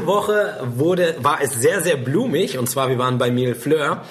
Letzte 0.00 0.06
Woche 0.06 0.54
wurde, 0.76 1.16
war 1.20 1.40
es 1.42 1.52
sehr, 1.52 1.82
sehr 1.82 1.96
blumig. 1.96 2.56
Und 2.56 2.70
zwar, 2.70 2.88
wir 2.88 2.96
waren 2.98 3.18
bei 3.18 3.30
Mille 3.30 3.54
Fleur. 3.54 4.02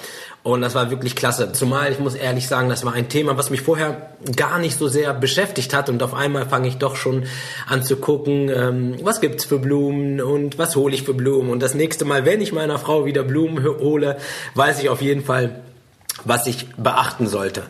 Und 0.44 0.62
das 0.62 0.74
war 0.76 0.88
wirklich 0.90 1.16
klasse. 1.16 1.50
Zumal, 1.52 1.90
ich 1.90 1.98
muss 1.98 2.14
ehrlich 2.14 2.46
sagen, 2.46 2.68
das 2.68 2.84
war 2.84 2.92
ein 2.92 3.08
Thema, 3.08 3.36
was 3.36 3.50
mich 3.50 3.60
vorher 3.60 4.10
gar 4.36 4.58
nicht 4.60 4.78
so 4.78 4.86
sehr 4.86 5.12
beschäftigt 5.12 5.74
hat. 5.74 5.88
Und 5.88 6.00
auf 6.04 6.14
einmal 6.14 6.48
fange 6.48 6.68
ich 6.68 6.76
doch 6.78 6.94
schon 6.94 7.24
an 7.66 7.82
zu 7.82 7.96
gucken, 7.96 8.48
ähm, 8.48 8.96
was 9.02 9.20
gibt's 9.20 9.44
für 9.44 9.58
Blumen 9.58 10.20
und 10.20 10.58
was 10.58 10.76
hole 10.76 10.94
ich 10.94 11.02
für 11.02 11.12
Blumen. 11.12 11.50
Und 11.50 11.60
das 11.60 11.74
nächste 11.74 12.04
Mal, 12.04 12.24
wenn 12.24 12.40
ich 12.40 12.52
meiner 12.52 12.78
Frau 12.78 13.04
wieder 13.04 13.24
Blumen 13.24 13.64
hole, 13.64 14.16
weiß 14.54 14.80
ich 14.80 14.90
auf 14.90 15.02
jeden 15.02 15.24
Fall, 15.24 15.60
was 16.24 16.46
ich 16.46 16.68
beachten 16.76 17.26
sollte. 17.26 17.64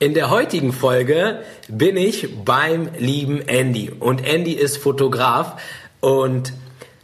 In 0.00 0.12
der 0.12 0.28
heutigen 0.28 0.72
Folge 0.72 1.38
bin 1.68 1.96
ich 1.96 2.44
beim 2.44 2.88
lieben 2.98 3.40
Andy. 3.46 3.92
Und 3.98 4.26
Andy 4.26 4.52
ist 4.52 4.76
Fotograf 4.76 5.62
und 6.00 6.52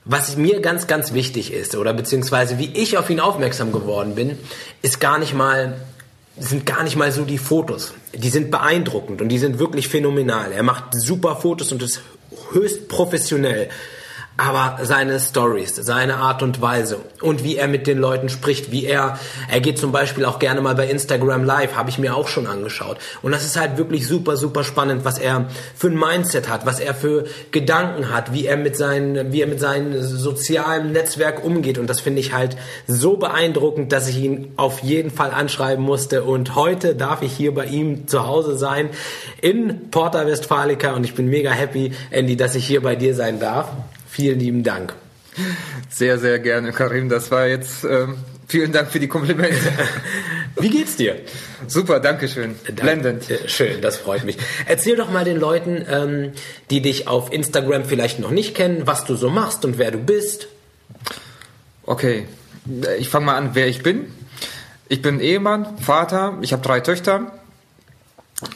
was 0.05 0.37
mir 0.37 0.61
ganz, 0.61 0.87
ganz 0.87 1.13
wichtig 1.13 1.53
ist, 1.53 1.77
oder 1.77 1.93
beziehungsweise 1.93 2.59
wie 2.59 2.71
ich 2.75 2.97
auf 2.97 3.11
ihn 3.11 3.21
aufmerksam 3.21 3.73
geworden 3.73 4.15
bin, 4.15 4.39
ist 4.83 5.01
gar 5.01 5.19
nicht 5.19 5.35
mal, 5.35 5.77
sind 6.39 6.65
gar 6.67 6.83
nicht 6.83 6.97
mal 6.97 7.13
so 7.13 7.25
die 7.25 7.39
Fotos. 7.39 7.95
Die 8.15 8.31
sind 8.31 8.51
beeindruckend 8.51 9.21
und 9.21 9.29
die 9.29 9.39
sind 9.39 9.59
wirklich 9.59 9.89
phänomenal. 9.89 10.53
Er 10.53 10.63
macht 10.63 10.95
super 10.95 11.37
Fotos 11.37 11.71
und 11.73 11.83
ist 11.83 12.01
höchst 12.53 12.89
professionell 12.89 13.69
aber 14.41 14.79
seine 14.85 15.21
Stories, 15.21 15.77
seine 15.77 16.17
Art 16.17 16.43
und 16.43 16.63
Weise 16.63 16.99
und 17.21 17.45
wie 17.45 17.57
er 17.57 17.69
mit 17.69 17.87
den 17.87 17.99
Leuten 17.99 18.31
spricht, 18.31 18.73
wie 18.73 18.87
er, 18.87 19.19
er 19.51 19.61
geht 19.61 19.79
zum 19.79 19.93
Beispiel 19.93 20.25
auch 20.25 20.39
gerne 20.39 20.63
mal 20.63 20.75
bei 20.75 20.89
Instagram 20.89 21.45
Live, 21.45 21.75
habe 21.75 21.91
ich 21.91 21.99
mir 21.99 22.17
auch 22.17 22.27
schon 22.27 22.47
angeschaut. 22.47 22.97
Und 23.21 23.33
das 23.33 23.45
ist 23.45 23.61
halt 23.61 23.77
wirklich 23.77 24.07
super, 24.07 24.39
super 24.39 24.65
spannend, 24.65 25.05
was 25.05 25.19
er 25.19 25.47
für 25.75 25.89
ein 25.89 25.99
Mindset 25.99 26.49
hat, 26.49 26.65
was 26.65 26.81
er 26.81 26.95
für 26.95 27.27
Gedanken 27.51 28.11
hat, 28.11 28.33
wie 28.33 28.47
er 28.47 28.57
mit 28.57 28.77
seinen, 28.77 29.33
wie 29.33 29.43
er 29.43 29.47
mit 29.47 29.61
seinem 29.61 30.03
sozialen 30.03 30.93
Netzwerk 30.93 31.45
umgeht. 31.45 31.77
Und 31.77 31.89
das 31.89 32.01
finde 32.01 32.21
ich 32.21 32.33
halt 32.33 32.57
so 32.87 33.19
beeindruckend, 33.19 33.93
dass 33.93 34.09
ich 34.09 34.17
ihn 34.17 34.53
auf 34.57 34.81
jeden 34.81 35.11
Fall 35.11 35.33
anschreiben 35.33 35.85
musste. 35.85 36.23
Und 36.25 36.55
heute 36.55 36.95
darf 36.95 37.21
ich 37.21 37.33
hier 37.33 37.55
bei 37.55 37.67
ihm 37.67 38.09
zu 38.09 38.27
Hause 38.27 38.57
sein 38.57 38.89
in 39.43 39.91
Porta 39.91 40.27
Westfalica 40.27 40.93
und 40.93 41.05
ich 41.05 41.15
bin 41.15 41.27
mega 41.27 41.51
happy, 41.51 41.93
Andy, 42.11 42.37
dass 42.37 42.55
ich 42.55 42.67
hier 42.67 42.83
bei 42.83 42.97
dir 42.97 43.15
sein 43.15 43.39
darf. 43.39 43.69
Vielen 44.11 44.41
lieben 44.41 44.65
Dank. 44.65 44.93
Sehr, 45.89 46.19
sehr 46.19 46.41
gerne, 46.41 46.73
Karim. 46.73 47.09
Das 47.09 47.31
war 47.31 47.47
jetzt. 47.47 47.85
Ähm, 47.85 48.17
vielen 48.49 48.73
Dank 48.73 48.91
für 48.91 48.99
die 48.99 49.07
Komplimente. 49.07 49.57
Wie 50.59 50.69
geht's 50.69 50.97
dir? 50.97 51.17
Super, 51.69 52.01
danke 52.01 52.27
schön. 52.27 52.57
Blendend. 52.75 53.31
Äh, 53.31 53.49
schön, 53.49 53.81
das 53.81 53.97
freut 53.97 54.25
mich. 54.25 54.37
Erzähl 54.67 54.97
doch 54.97 55.11
mal 55.11 55.25
den 55.25 55.39
Leuten, 55.39 55.87
ähm, 55.89 56.33
die 56.71 56.83
dich 56.83 57.07
auf 57.07 57.33
Instagram 57.33 57.85
vielleicht 57.85 58.19
noch 58.19 58.33
nicht 58.33 58.57
kennen, 58.57 58.87
was 58.87 59.05
du 59.05 59.15
so 59.15 59.31
machst 59.31 59.65
und 59.65 59.79
wer 59.79 59.93
du 59.93 59.99
bist. 59.99 60.49
Okay, 61.85 62.27
ich 62.99 63.09
fange 63.09 63.27
mal 63.27 63.37
an, 63.37 63.51
wer 63.55 63.69
ich 63.69 63.85
bin. 63.85 64.07
Ich 64.89 65.03
bin 65.03 65.21
Ehemann, 65.21 65.79
Vater, 65.79 66.37
ich 66.43 66.53
habe 66.53 66.63
drei 66.63 66.81
Töchter. 66.81 67.33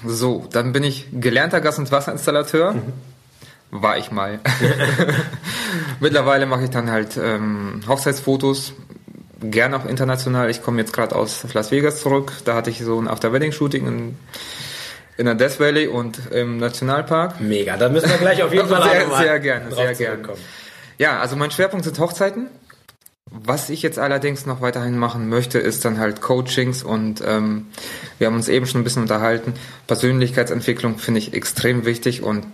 So, 0.04 0.48
dann 0.50 0.72
bin 0.72 0.82
ich 0.82 1.06
gelernter 1.12 1.60
Gas- 1.60 1.78
und 1.78 1.92
Wasserinstallateur. 1.92 2.72
Mhm 2.72 3.13
war 3.74 3.98
ich 3.98 4.12
mal. 4.12 4.38
Mittlerweile 6.00 6.46
mache 6.46 6.64
ich 6.64 6.70
dann 6.70 6.90
halt 6.90 7.16
ähm, 7.16 7.80
Hochzeitsfotos, 7.88 8.72
gern 9.40 9.74
auch 9.74 9.84
international. 9.84 10.48
Ich 10.48 10.62
komme 10.62 10.80
jetzt 10.80 10.92
gerade 10.92 11.16
aus 11.16 11.44
Las 11.52 11.72
Vegas 11.72 12.00
zurück. 12.00 12.32
Da 12.44 12.54
hatte 12.54 12.70
ich 12.70 12.78
so 12.78 13.00
ein 13.00 13.08
After-Wedding-Shooting 13.08 13.86
in, 13.86 14.18
in 15.16 15.26
der 15.26 15.34
Death 15.34 15.58
Valley 15.58 15.88
und 15.88 16.30
im 16.30 16.58
Nationalpark. 16.58 17.40
Mega, 17.40 17.76
da 17.76 17.88
müssen 17.88 18.08
wir 18.08 18.18
gleich 18.18 18.42
auf 18.42 18.52
jeden 18.52 18.68
Fall 18.68 18.82
sehr, 18.82 19.16
sehr 19.16 19.40
gerne, 19.40 19.74
sehr 19.74 19.94
gerne. 19.94 20.28
Ja, 20.98 21.18
also 21.18 21.34
mein 21.34 21.50
Schwerpunkt 21.50 21.84
sind 21.84 21.98
Hochzeiten. 21.98 22.46
Was 23.30 23.68
ich 23.68 23.82
jetzt 23.82 23.98
allerdings 23.98 24.46
noch 24.46 24.60
weiterhin 24.60 24.96
machen 24.96 25.28
möchte, 25.28 25.58
ist 25.58 25.84
dann 25.84 25.98
halt 25.98 26.20
Coachings 26.20 26.84
und 26.84 27.20
ähm, 27.26 27.66
wir 28.18 28.28
haben 28.28 28.36
uns 28.36 28.48
eben 28.48 28.66
schon 28.66 28.82
ein 28.82 28.84
bisschen 28.84 29.02
unterhalten. 29.02 29.54
Persönlichkeitsentwicklung 29.88 30.98
finde 30.98 31.18
ich 31.18 31.34
extrem 31.34 31.84
wichtig 31.84 32.22
und 32.22 32.46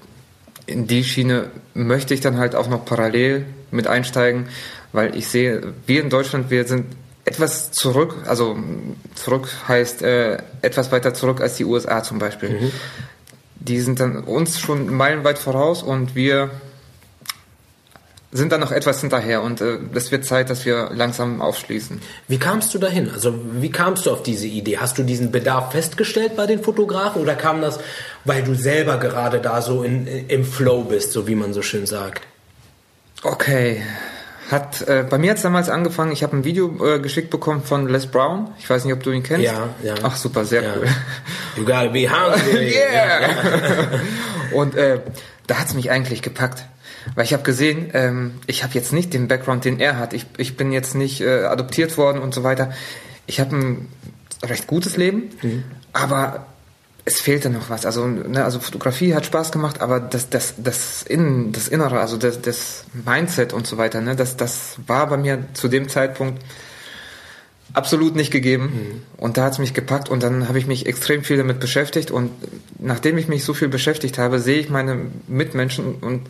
in 0.70 0.86
die 0.86 1.04
Schiene 1.04 1.50
möchte 1.74 2.14
ich 2.14 2.20
dann 2.20 2.38
halt 2.38 2.54
auch 2.54 2.68
noch 2.68 2.84
parallel 2.84 3.46
mit 3.70 3.86
einsteigen, 3.86 4.48
weil 4.92 5.16
ich 5.16 5.28
sehe, 5.28 5.74
wir 5.86 6.02
in 6.02 6.10
Deutschland, 6.10 6.50
wir 6.50 6.66
sind 6.66 6.86
etwas 7.24 7.70
zurück, 7.70 8.16
also 8.26 8.56
zurück 9.14 9.48
heißt 9.68 10.02
äh, 10.02 10.38
etwas 10.62 10.90
weiter 10.90 11.14
zurück 11.14 11.40
als 11.40 11.56
die 11.56 11.64
USA 11.64 12.02
zum 12.02 12.18
Beispiel. 12.18 12.50
Mhm. 12.50 12.70
Die 13.56 13.80
sind 13.80 14.00
dann 14.00 14.24
uns 14.24 14.58
schon 14.58 14.92
meilenweit 14.94 15.38
voraus 15.38 15.82
und 15.82 16.14
wir 16.14 16.50
sind 18.32 18.52
dann 18.52 18.60
noch 18.60 18.70
etwas 18.70 19.00
hinterher 19.00 19.42
und 19.42 19.60
äh, 19.60 19.78
es 19.94 20.12
wird 20.12 20.24
Zeit, 20.24 20.50
dass 20.50 20.64
wir 20.64 20.90
langsam 20.94 21.42
aufschließen. 21.42 22.00
Wie 22.28 22.38
kamst 22.38 22.72
du 22.72 22.78
dahin? 22.78 23.10
Also 23.10 23.34
wie 23.54 23.72
kamst 23.72 24.06
du 24.06 24.12
auf 24.12 24.22
diese 24.22 24.46
Idee? 24.46 24.78
Hast 24.78 24.98
du 24.98 25.02
diesen 25.02 25.32
Bedarf 25.32 25.72
festgestellt 25.72 26.36
bei 26.36 26.46
den 26.46 26.62
Fotografen 26.62 27.20
oder 27.20 27.34
kam 27.34 27.60
das, 27.60 27.80
weil 28.24 28.44
du 28.44 28.54
selber 28.54 28.98
gerade 28.98 29.40
da 29.40 29.62
so 29.62 29.82
in, 29.82 30.06
im 30.06 30.44
Flow 30.44 30.84
bist, 30.84 31.12
so 31.12 31.26
wie 31.26 31.34
man 31.34 31.52
so 31.52 31.62
schön 31.62 31.86
sagt? 31.86 32.22
Okay. 33.22 33.82
Hat 34.50 34.86
äh, 34.88 35.04
bei 35.08 35.18
mir 35.18 35.30
hat 35.30 35.36
es 35.36 35.42
damals 35.42 35.68
angefangen. 35.68 36.12
Ich 36.12 36.22
habe 36.22 36.36
ein 36.36 36.44
Video 36.44 36.84
äh, 36.84 36.98
geschickt 37.00 37.30
bekommen 37.30 37.62
von 37.62 37.88
Les 37.88 38.06
Brown. 38.06 38.52
Ich 38.58 38.70
weiß 38.70 38.84
nicht, 38.84 38.94
ob 38.94 39.02
du 39.02 39.10
ihn 39.10 39.22
kennst. 39.22 39.44
Ja, 39.44 39.68
ja. 39.82 39.94
Ach 40.02 40.16
super, 40.16 40.44
sehr 40.44 40.62
ja. 40.62 40.74
cool. 40.76 40.86
You 41.56 41.64
gotta 41.64 41.88
be 41.88 42.08
hungry. 42.08 42.74
yeah. 42.74 44.00
Und 44.52 44.76
äh, 44.76 45.00
da 45.46 45.58
hat's 45.58 45.74
mich 45.74 45.90
eigentlich 45.90 46.22
gepackt. 46.22 46.64
Weil 47.14 47.24
ich 47.24 47.32
habe 47.32 47.42
gesehen, 47.42 47.90
ähm, 47.94 48.34
ich 48.46 48.62
habe 48.62 48.74
jetzt 48.74 48.92
nicht 48.92 49.14
den 49.14 49.28
Background, 49.28 49.64
den 49.64 49.80
er 49.80 49.98
hat. 49.98 50.12
Ich, 50.12 50.26
ich 50.36 50.56
bin 50.56 50.72
jetzt 50.72 50.94
nicht 50.94 51.20
äh, 51.20 51.44
adoptiert 51.44 51.96
worden 51.96 52.20
und 52.20 52.34
so 52.34 52.42
weiter. 52.42 52.72
Ich 53.26 53.40
habe 53.40 53.56
ein 53.56 53.88
recht 54.42 54.66
gutes 54.66 54.96
Leben, 54.96 55.30
mhm. 55.42 55.64
aber 55.92 56.46
es 57.04 57.20
fehlte 57.20 57.50
noch 57.50 57.70
was. 57.70 57.86
Also, 57.86 58.06
ne, 58.06 58.44
also 58.44 58.60
Fotografie 58.60 59.14
hat 59.14 59.26
Spaß 59.26 59.52
gemacht, 59.52 59.80
aber 59.80 60.00
das, 60.00 60.30
das, 60.30 60.54
das, 60.58 61.02
Innen, 61.02 61.52
das 61.52 61.68
Innere, 61.68 62.00
also 62.00 62.16
das, 62.16 62.40
das 62.40 62.84
Mindset 62.92 63.52
und 63.52 63.66
so 63.66 63.78
weiter, 63.78 64.00
ne, 64.00 64.16
das, 64.16 64.36
das 64.36 64.76
war 64.86 65.08
bei 65.08 65.16
mir 65.16 65.44
zu 65.54 65.68
dem 65.68 65.88
Zeitpunkt 65.88 66.42
absolut 67.72 68.16
nicht 68.16 68.30
gegeben. 68.30 68.64
Mhm. 68.64 69.02
Und 69.16 69.36
da 69.36 69.44
hat 69.44 69.52
es 69.52 69.58
mich 69.58 69.74
gepackt 69.74 70.08
und 70.08 70.22
dann 70.22 70.48
habe 70.48 70.58
ich 70.58 70.66
mich 70.66 70.86
extrem 70.86 71.22
viel 71.22 71.36
damit 71.36 71.60
beschäftigt. 71.60 72.10
Und 72.10 72.30
nachdem 72.78 73.16
ich 73.18 73.28
mich 73.28 73.44
so 73.44 73.54
viel 73.54 73.68
beschäftigt 73.68 74.18
habe, 74.18 74.40
sehe 74.40 74.58
ich 74.58 74.70
meine 74.70 75.06
Mitmenschen 75.28 75.94
und 75.94 76.22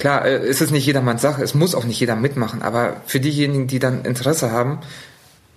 Klar, 0.00 0.24
äh, 0.24 0.36
es 0.38 0.60
ist 0.60 0.72
nicht 0.72 0.86
jedermanns 0.86 1.22
Sache, 1.22 1.42
es 1.44 1.54
muss 1.54 1.74
auch 1.74 1.84
nicht 1.84 2.00
jeder 2.00 2.16
mitmachen, 2.16 2.62
aber 2.62 3.02
für 3.06 3.20
diejenigen, 3.20 3.68
die 3.68 3.78
dann 3.78 4.04
Interesse 4.04 4.50
haben, 4.50 4.80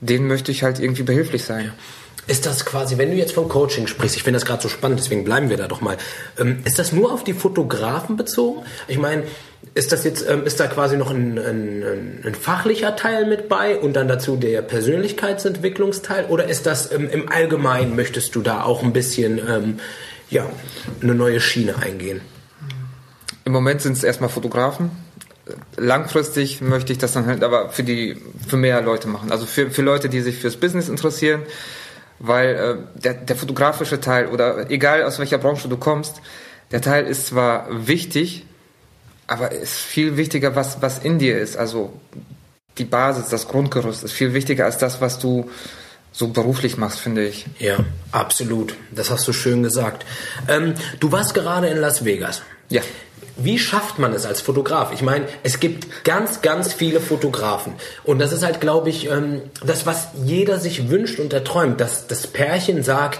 denen 0.01 0.27
möchte 0.27 0.51
ich 0.51 0.63
halt 0.63 0.79
irgendwie 0.79 1.03
behilflich 1.03 1.45
sein. 1.45 1.71
Ist 2.27 2.45
das 2.45 2.65
quasi, 2.65 2.97
wenn 2.97 3.09
du 3.09 3.17
jetzt 3.17 3.33
vom 3.33 3.49
Coaching 3.49 3.87
sprichst, 3.87 4.15
ich 4.15 4.23
finde 4.23 4.39
das 4.39 4.45
gerade 4.45 4.61
so 4.61 4.69
spannend, 4.69 4.99
deswegen 4.99 5.23
bleiben 5.23 5.49
wir 5.49 5.57
da 5.57 5.67
doch 5.67 5.81
mal. 5.81 5.97
Ähm, 6.37 6.59
ist 6.65 6.77
das 6.77 6.91
nur 6.91 7.11
auf 7.13 7.23
die 7.23 7.33
Fotografen 7.33 8.17
bezogen? 8.17 8.65
Ich 8.87 8.97
meine, 8.97 9.23
ist 9.75 9.93
das 9.93 10.03
jetzt, 10.03 10.29
ähm, 10.29 10.45
ist 10.45 10.59
da 10.59 10.67
quasi 10.67 10.97
noch 10.97 11.09
ein, 11.09 11.37
ein, 11.37 12.21
ein, 12.25 12.35
fachlicher 12.35 12.97
Teil 12.97 13.25
mit 13.25 13.47
bei 13.47 13.77
und 13.77 13.93
dann 13.93 14.09
dazu 14.09 14.35
der 14.35 14.61
Persönlichkeitsentwicklungsteil? 14.61 16.25
Oder 16.25 16.49
ist 16.49 16.65
das 16.65 16.91
ähm, 16.91 17.09
im 17.09 17.29
Allgemeinen, 17.29 17.95
möchtest 17.95 18.35
du 18.35 18.41
da 18.41 18.63
auch 18.63 18.83
ein 18.83 18.93
bisschen, 18.93 19.79
ja, 20.29 20.49
eine 21.01 21.15
neue 21.15 21.39
Schiene 21.39 21.77
eingehen? 21.77 22.21
Im 23.45 23.51
Moment 23.51 23.81
sind 23.81 23.93
es 23.93 24.03
erstmal 24.03 24.29
Fotografen. 24.29 24.91
Langfristig 25.75 26.61
möchte 26.61 26.93
ich 26.93 26.99
das 26.99 27.11
dann 27.11 27.25
halt 27.25 27.43
aber 27.43 27.69
für 27.69 27.83
die 27.83 28.17
für 28.47 28.55
mehr 28.55 28.81
Leute 28.81 29.07
machen. 29.07 29.31
Also 29.31 29.45
für, 29.45 29.69
für 29.71 29.81
Leute, 29.81 30.07
die 30.07 30.21
sich 30.21 30.37
fürs 30.37 30.55
Business 30.55 30.87
interessieren, 30.87 31.41
weil 32.19 32.55
äh, 32.95 32.99
der, 33.01 33.13
der 33.15 33.35
fotografische 33.35 33.99
Teil 33.99 34.27
oder 34.27 34.71
egal 34.71 35.03
aus 35.03 35.19
welcher 35.19 35.37
Branche 35.37 35.67
du 35.67 35.75
kommst, 35.75 36.21
der 36.71 36.81
Teil 36.81 37.05
ist 37.05 37.27
zwar 37.27 37.67
wichtig, 37.69 38.45
aber 39.27 39.51
ist 39.51 39.75
viel 39.75 40.15
wichtiger, 40.15 40.55
was, 40.55 40.81
was 40.81 40.99
in 40.99 41.19
dir 41.19 41.37
ist. 41.39 41.57
Also 41.57 41.93
die 42.77 42.85
Basis, 42.85 43.27
das 43.27 43.47
Grundgerüst 43.47 44.03
ist 44.03 44.13
viel 44.13 44.33
wichtiger 44.33 44.65
als 44.65 44.77
das, 44.77 45.01
was 45.01 45.19
du 45.19 45.49
so 46.11 46.27
beruflich 46.27 46.77
machst, 46.77 46.99
finde 46.99 47.25
ich. 47.25 47.45
Ja, 47.59 47.77
absolut. 48.11 48.75
Das 48.91 49.09
hast 49.09 49.27
du 49.27 49.33
schön 49.33 49.63
gesagt. 49.63 50.05
Ähm, 50.47 50.75
du 50.99 51.11
warst 51.11 51.33
gerade 51.33 51.67
in 51.67 51.77
Las 51.77 52.05
Vegas. 52.05 52.43
Ja. 52.69 52.81
Wie 53.35 53.57
schafft 53.57 53.99
man 53.99 54.13
es 54.13 54.25
als 54.25 54.41
Fotograf? 54.41 54.93
Ich 54.93 55.01
meine, 55.01 55.25
es 55.41 55.59
gibt 55.59 56.03
ganz, 56.03 56.41
ganz 56.41 56.73
viele 56.73 56.99
Fotografen. 56.99 57.73
Und 58.03 58.19
das 58.19 58.31
ist 58.31 58.43
halt, 58.43 58.61
glaube 58.61 58.89
ich, 58.89 59.09
ähm, 59.09 59.41
das, 59.65 59.85
was 59.85 60.09
jeder 60.23 60.59
sich 60.59 60.89
wünscht 60.89 61.19
und 61.19 61.33
erträumt, 61.33 61.81
dass 61.81 62.07
das 62.07 62.27
Pärchen 62.27 62.83
sagt, 62.83 63.19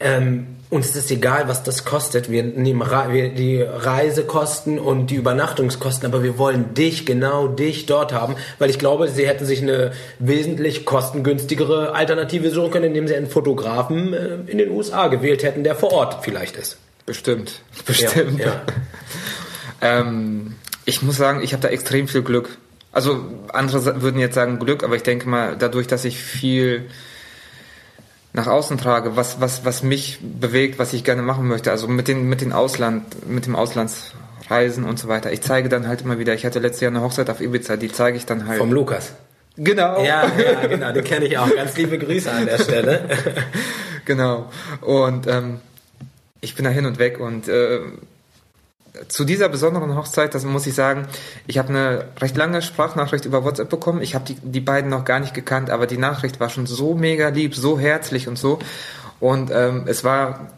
ähm, 0.00 0.46
uns 0.70 0.94
ist 0.94 1.10
egal, 1.10 1.48
was 1.48 1.62
das 1.62 1.84
kostet. 1.84 2.30
Wir 2.30 2.42
nehmen 2.42 2.80
wir 2.80 3.30
die 3.30 3.60
Reisekosten 3.62 4.78
und 4.78 5.08
die 5.08 5.16
Übernachtungskosten, 5.16 6.06
aber 6.06 6.22
wir 6.22 6.38
wollen 6.38 6.74
dich, 6.74 7.06
genau 7.06 7.48
dich 7.48 7.86
dort 7.86 8.12
haben, 8.12 8.36
weil 8.58 8.70
ich 8.70 8.78
glaube, 8.78 9.08
sie 9.08 9.26
hätten 9.26 9.46
sich 9.46 9.62
eine 9.62 9.92
wesentlich 10.18 10.84
kostengünstigere 10.84 11.94
Alternative 11.94 12.50
suchen 12.50 12.70
können, 12.70 12.84
indem 12.86 13.08
sie 13.08 13.16
einen 13.16 13.28
Fotografen 13.28 14.12
äh, 14.12 14.36
in 14.46 14.58
den 14.58 14.70
USA 14.70 15.08
gewählt 15.08 15.42
hätten, 15.42 15.64
der 15.64 15.74
vor 15.74 15.92
Ort 15.92 16.18
vielleicht 16.22 16.56
ist. 16.56 16.78
Bestimmt, 17.08 17.62
bestimmt. 17.86 18.38
Ja, 18.38 18.46
ja. 18.46 20.00
ähm, 20.00 20.56
ich 20.84 21.00
muss 21.00 21.16
sagen, 21.16 21.42
ich 21.42 21.54
habe 21.54 21.62
da 21.62 21.68
extrem 21.68 22.06
viel 22.06 22.20
Glück. 22.20 22.58
Also 22.92 23.24
andere 23.50 24.02
würden 24.02 24.20
jetzt 24.20 24.34
sagen 24.34 24.58
Glück, 24.58 24.84
aber 24.84 24.94
ich 24.94 25.04
denke 25.04 25.26
mal, 25.26 25.56
dadurch, 25.58 25.86
dass 25.86 26.04
ich 26.04 26.18
viel 26.18 26.90
nach 28.34 28.46
außen 28.46 28.76
trage, 28.76 29.16
was, 29.16 29.40
was, 29.40 29.64
was 29.64 29.82
mich 29.82 30.18
bewegt, 30.20 30.78
was 30.78 30.92
ich 30.92 31.02
gerne 31.02 31.22
machen 31.22 31.48
möchte, 31.48 31.70
also 31.70 31.88
mit 31.88 32.08
den, 32.08 32.28
mit 32.28 32.42
den 32.42 32.52
Ausland, 32.52 33.26
mit 33.26 33.46
dem 33.46 33.56
Auslandsreisen 33.56 34.84
und 34.84 34.98
so 34.98 35.08
weiter. 35.08 35.32
Ich 35.32 35.40
zeige 35.40 35.70
dann 35.70 35.88
halt 35.88 36.02
immer 36.02 36.18
wieder, 36.18 36.34
ich 36.34 36.44
hatte 36.44 36.58
letztes 36.58 36.82
Jahr 36.82 36.90
eine 36.90 37.00
Hochzeit 37.00 37.30
auf 37.30 37.40
Ibiza, 37.40 37.78
die 37.78 37.90
zeige 37.90 38.18
ich 38.18 38.26
dann 38.26 38.46
halt. 38.46 38.58
Vom 38.58 38.70
Lukas. 38.70 39.12
Genau. 39.56 40.04
Ja, 40.04 40.30
ja, 40.36 40.66
genau, 40.66 40.92
den 40.92 41.04
kenne 41.04 41.24
ich 41.24 41.38
auch. 41.38 41.48
Ganz 41.54 41.74
liebe 41.78 41.98
Grüße 41.98 42.30
an 42.30 42.44
der 42.44 42.58
Stelle. 42.58 43.08
genau. 44.04 44.50
Und 44.82 45.26
ähm, 45.26 45.60
ich 46.40 46.54
bin 46.54 46.64
da 46.64 46.70
hin 46.70 46.86
und 46.86 46.98
weg 46.98 47.18
und 47.20 47.48
äh, 47.48 47.80
zu 49.08 49.24
dieser 49.24 49.48
besonderen 49.48 49.94
Hochzeit, 49.94 50.34
das 50.34 50.44
muss 50.44 50.66
ich 50.66 50.74
sagen, 50.74 51.06
ich 51.46 51.58
habe 51.58 51.68
eine 51.68 52.04
recht 52.20 52.36
lange 52.36 52.62
Sprachnachricht 52.62 53.24
über 53.24 53.44
WhatsApp 53.44 53.68
bekommen. 53.68 54.02
Ich 54.02 54.14
habe 54.14 54.24
die, 54.24 54.34
die 54.34 54.60
beiden 54.60 54.90
noch 54.90 55.04
gar 55.04 55.20
nicht 55.20 55.34
gekannt, 55.34 55.70
aber 55.70 55.86
die 55.86 55.98
Nachricht 55.98 56.40
war 56.40 56.50
schon 56.50 56.66
so 56.66 56.94
mega 56.94 57.28
lieb, 57.28 57.54
so 57.54 57.78
herzlich 57.78 58.26
und 58.26 58.36
so. 58.36 58.58
Und 59.20 59.50
ähm, 59.52 59.84
es 59.86 60.04
war, 60.04 60.52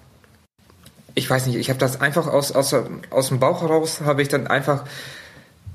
ich 1.15 1.29
weiß 1.29 1.47
nicht, 1.47 1.57
ich 1.57 1.69
habe 1.69 1.79
das 1.79 2.01
einfach 2.01 2.27
aus, 2.27 2.53
aus, 2.53 2.75
aus 3.11 3.29
dem 3.29 3.41
Bauch 3.41 3.63
heraus, 3.63 4.01
habe 4.01 4.23
ich 4.23 4.29
dann 4.29 4.47
einfach 4.47 4.85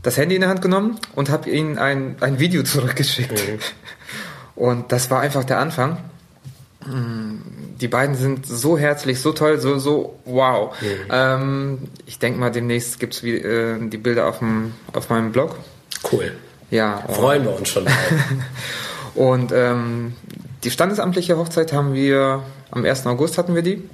das 0.02 0.18
Handy 0.18 0.36
in 0.36 0.42
der 0.42 0.50
Hand 0.50 0.62
genommen 0.62 1.00
und 1.16 1.30
habe 1.30 1.50
ihnen 1.50 1.78
ein, 1.78 2.16
ein 2.22 2.40
Video 2.40 2.64
zurückgeschickt. 2.64 3.32
Mhm. 3.32 3.60
Und 4.56 4.92
das 4.92 5.12
war 5.12 5.22
einfach 5.22 5.44
der 5.44 5.60
Anfang. 5.60 5.98
Die 6.88 7.88
beiden 7.88 8.16
sind 8.16 8.46
so 8.46 8.78
herzlich, 8.78 9.20
so 9.20 9.32
toll, 9.32 9.60
so, 9.60 9.80
so 9.80 10.20
wow. 10.26 10.76
Mhm. 10.80 10.88
Ähm, 11.12 11.78
ich 12.06 12.20
denke 12.20 12.40
mal, 12.40 12.52
demnächst 12.52 13.00
gibt's 13.00 13.24
wie, 13.24 13.38
äh, 13.38 13.78
die 13.90 13.98
Bilder 13.98 14.28
auf, 14.28 14.40
dem, 14.40 14.74
auf 14.94 15.10
meinem 15.10 15.32
Blog. 15.32 15.58
Cool. 16.12 16.32
Ja. 16.70 17.04
Freuen 17.10 17.44
wir 17.44 17.56
uns 17.56 17.70
schon. 17.70 17.88
und 19.16 19.52
ähm, 19.52 20.14
die 20.64 20.72
standesamtliche 20.72 21.38
Hochzeit 21.38 21.74
haben 21.74 21.94
wir, 21.94 22.44
am 22.72 22.86
1. 22.86 23.08
August 23.08 23.38
hatten 23.38 23.56
wir 23.56 23.62
die. 23.62 23.88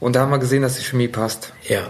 Und 0.00 0.16
da 0.16 0.20
haben 0.20 0.30
wir 0.30 0.38
gesehen, 0.38 0.62
dass 0.62 0.76
die 0.76 0.84
Chemie 0.84 1.08
passt. 1.08 1.52
Ja. 1.68 1.88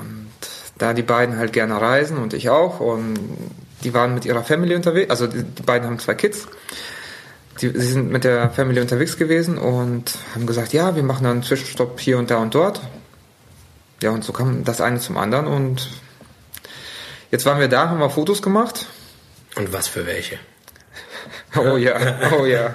Und 0.00 0.30
da 0.78 0.94
die 0.94 1.02
beiden 1.02 1.36
halt 1.36 1.52
gerne 1.52 1.80
reisen 1.80 2.18
und 2.18 2.34
ich 2.34 2.48
auch 2.48 2.80
und 2.80 3.18
die 3.84 3.92
waren 3.92 4.14
mit 4.14 4.24
ihrer 4.24 4.42
Family 4.42 4.74
unterwegs, 4.74 5.10
also 5.10 5.26
die, 5.26 5.42
die 5.42 5.62
beiden 5.62 5.86
haben 5.86 5.98
zwei 5.98 6.14
Kids 6.14 6.48
die, 7.60 7.68
sie 7.68 7.92
sind 7.92 8.10
mit 8.10 8.24
der 8.24 8.50
Family 8.50 8.80
unterwegs 8.80 9.16
gewesen 9.16 9.58
und 9.58 10.16
haben 10.34 10.46
gesagt, 10.46 10.72
ja, 10.72 10.96
wir 10.96 11.02
machen 11.02 11.26
einen 11.26 11.42
Zwischenstopp 11.42 12.00
hier 12.00 12.18
und 12.18 12.30
da 12.30 12.38
und 12.38 12.54
dort. 12.54 12.80
Ja, 14.02 14.10
und 14.10 14.24
so 14.24 14.32
kam 14.32 14.64
das 14.64 14.80
eine 14.80 14.98
zum 14.98 15.16
anderen 15.16 15.46
und 15.46 15.88
jetzt 17.30 17.46
waren 17.46 17.60
wir 17.60 17.68
da, 17.68 17.88
haben 17.88 18.00
wir 18.00 18.10
Fotos 18.10 18.42
gemacht. 18.42 18.86
Und 19.56 19.72
was 19.72 19.86
für 19.86 20.06
welche? 20.06 20.38
oh 21.56 21.76
ja, 21.76 21.94
oh 22.38 22.44
ja. 22.44 22.74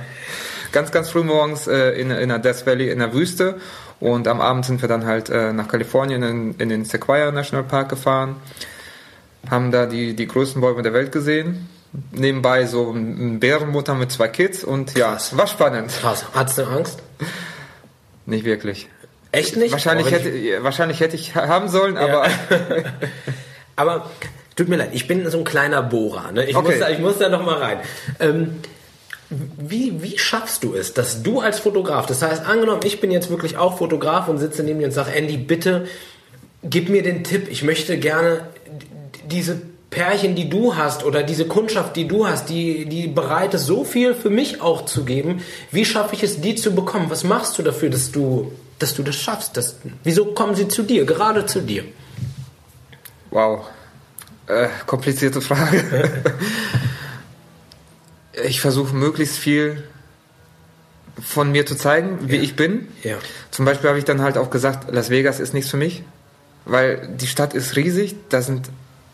Ganz, 0.72 0.92
ganz 0.92 1.10
früh 1.10 1.24
morgens 1.24 1.68
äh, 1.68 1.92
in, 2.00 2.12
in 2.12 2.30
der 2.30 2.40
Death 2.40 2.66
Valley 2.66 2.90
in 2.90 3.00
der 3.00 3.14
Wüste 3.14 3.60
und 4.00 4.28
am 4.28 4.40
Abend 4.40 4.66
sind 4.66 4.82
wir 4.82 4.88
dann 4.88 5.06
halt 5.06 5.30
äh, 5.30 5.52
nach 5.52 5.68
Kalifornien 5.68 6.24
in, 6.24 6.56
in 6.56 6.70
den 6.70 6.86
Sequoia 6.86 7.32
National 7.32 7.66
Park 7.66 7.90
gefahren, 7.90 8.38
haben 9.50 9.72
da 9.72 9.88
die, 9.88 10.16
die 10.16 10.28
größten 10.28 10.62
Bäume 10.62 10.84
der 10.84 10.94
Welt 10.94 11.12
gesehen 11.12 11.68
nebenbei 12.12 12.66
so 12.66 12.92
eine 12.92 13.40
Bärenmutter 13.40 13.96
mit 13.96 14.12
zwei 14.12 14.28
Kids 14.28 14.64
und 14.64 14.98
ja, 14.98 15.12
Krass. 15.14 15.36
war 15.38 15.48
spannend. 15.48 15.92
Krass. 15.92 16.26
Hattest 16.34 16.58
du 16.60 16.64
Angst? 16.64 17.00
Nicht 18.26 18.46
wirklich. 18.46 18.88
Echt 19.32 19.58
nicht? 19.58 19.72
Wahrscheinlich 19.72 20.12
hätte, 20.12 20.64
wahrscheinlich 20.64 21.00
hätte 21.00 21.16
ich 21.16 21.36
haben 21.36 21.70
sollen, 21.70 21.98
aber. 21.98 22.28
Ja. 22.28 22.34
aber 23.76 24.10
tut 24.56 24.70
mir 24.70 24.78
leid, 24.78 24.90
ich 24.94 25.08
bin 25.08 25.30
so 25.30 25.38
ein 25.38 25.44
kleiner 25.44 25.82
Bohrer. 25.82 26.32
Ne? 26.32 26.46
Ich, 26.46 26.56
okay. 26.56 26.72
muss 26.72 26.80
da, 26.80 26.90
ich 26.90 27.00
muss 27.00 27.18
da 27.18 27.30
noch 27.30 27.46
mal 27.46 27.58
rein. 27.58 27.80
Ähm, 28.20 28.60
wie, 29.30 30.02
wie 30.02 30.18
schaffst 30.18 30.64
du 30.64 30.74
es, 30.74 30.94
dass 30.94 31.22
du 31.22 31.40
als 31.40 31.60
Fotograf, 31.60 32.08
das 32.08 32.24
heißt, 32.24 32.46
angenommen, 32.46 32.82
ich 32.84 33.00
bin 33.00 33.12
jetzt 33.12 33.30
wirklich 33.30 33.58
auch 33.58 33.78
Fotograf 33.78 34.28
und 34.28 34.40
sitze 34.40 34.64
neben 34.64 34.80
dir 34.80 34.86
und 34.86 34.92
sage, 34.92 35.12
Andy, 35.12 35.38
bitte 35.38 35.88
gib 36.64 36.90
mir 36.90 37.04
den 37.04 37.24
Tipp, 37.24 37.48
ich 37.50 37.64
möchte 37.64 37.98
gerne 37.98 38.48
diese 39.30 39.62
Pärchen, 39.90 40.36
die 40.36 40.50
du 40.50 40.76
hast 40.76 41.04
oder 41.04 41.24
diese 41.24 41.48
Kundschaft, 41.48 41.96
die 41.96 42.08
du 42.08 42.28
hast, 42.28 42.50
die, 42.50 42.86
die 42.86 43.08
bereit 43.08 43.54
ist, 43.56 43.66
so 43.66 43.84
viel 43.84 44.14
für 44.14 44.30
mich 44.30 44.62
auch 44.62 44.86
zu 44.86 45.04
geben. 45.04 45.42
Wie 45.72 45.84
schaffe 45.84 46.14
ich 46.16 46.24
es, 46.24 46.42
die 46.42 46.56
zu 46.56 46.76
bekommen? 46.76 47.10
Was 47.10 47.24
machst 47.24 47.58
du 47.58 47.64
dafür, 47.64 47.90
dass 47.90 48.12
du, 48.12 48.52
dass 48.78 48.94
du 48.94 49.02
das 49.02 49.16
schaffst? 49.16 49.58
Dass, 49.58 49.78
wieso 50.04 50.26
kommen 50.34 50.54
sie 50.56 50.68
zu 50.68 50.84
dir, 50.84 51.06
gerade 51.06 51.46
zu 51.46 51.62
dir? 51.62 51.86
Wow. 53.32 53.66
Äh, 54.46 54.68
komplizierte 54.86 55.42
Frage. 55.42 56.24
ich 58.46 58.62
versuche 58.62 58.96
möglichst 58.96 59.38
viel 59.38 59.84
von 61.20 61.52
mir 61.52 61.66
zu 61.66 61.76
zeigen, 61.76 62.30
wie 62.30 62.38
ja. 62.38 62.44
ich 62.44 62.56
bin. 62.56 62.88
Ja. 63.04 63.18
Zum 63.50 63.66
Beispiel 63.66 63.90
habe 63.90 64.00
ich 64.00 64.06
dann 64.06 64.22
halt 64.22 64.38
auch 64.38 64.52
gesagt, 64.52 64.92
Las 64.92 65.10
Vegas 65.10 65.40
ist 65.40 65.54
nichts 65.54 65.70
für 65.70 65.78
mich, 65.78 66.04
weil 66.66 67.10
die 67.16 67.28
Stadt 67.28 67.54
ist 67.56 67.76
riesig, 67.76 68.16
da 68.30 68.42
sind 68.42 68.70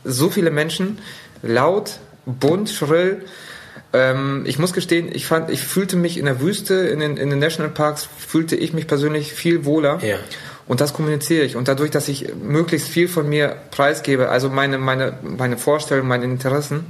so 0.05 0.29
viele 0.29 0.51
Menschen, 0.51 0.99
laut, 1.41 1.99
bunt, 2.25 2.69
schrill. 2.69 3.25
Ähm, 3.93 4.43
ich 4.45 4.59
muss 4.59 4.73
gestehen, 4.73 5.09
ich 5.11 5.25
fand, 5.25 5.49
ich 5.49 5.61
fühlte 5.61 5.95
mich 5.97 6.17
in 6.17 6.25
der 6.25 6.39
Wüste, 6.39 6.75
in 6.75 6.99
den, 6.99 7.17
in 7.17 7.29
den 7.29 7.39
Nationalparks, 7.39 8.07
fühlte 8.17 8.55
ich 8.55 8.73
mich 8.73 8.87
persönlich 8.87 9.33
viel 9.33 9.65
wohler. 9.65 9.99
Ja. 10.03 10.17
Und 10.67 10.81
das 10.81 10.93
kommuniziere 10.93 11.45
ich. 11.45 11.55
Und 11.55 11.67
dadurch, 11.67 11.91
dass 11.91 12.07
ich 12.07 12.33
möglichst 12.35 12.87
viel 12.87 13.07
von 13.07 13.29
mir 13.29 13.55
preisgebe, 13.71 14.29
also 14.29 14.49
meine, 14.49 14.77
meine, 14.77 15.17
meine 15.21 15.57
Vorstellungen, 15.57 16.07
meine 16.07 16.25
Interessen, 16.25 16.85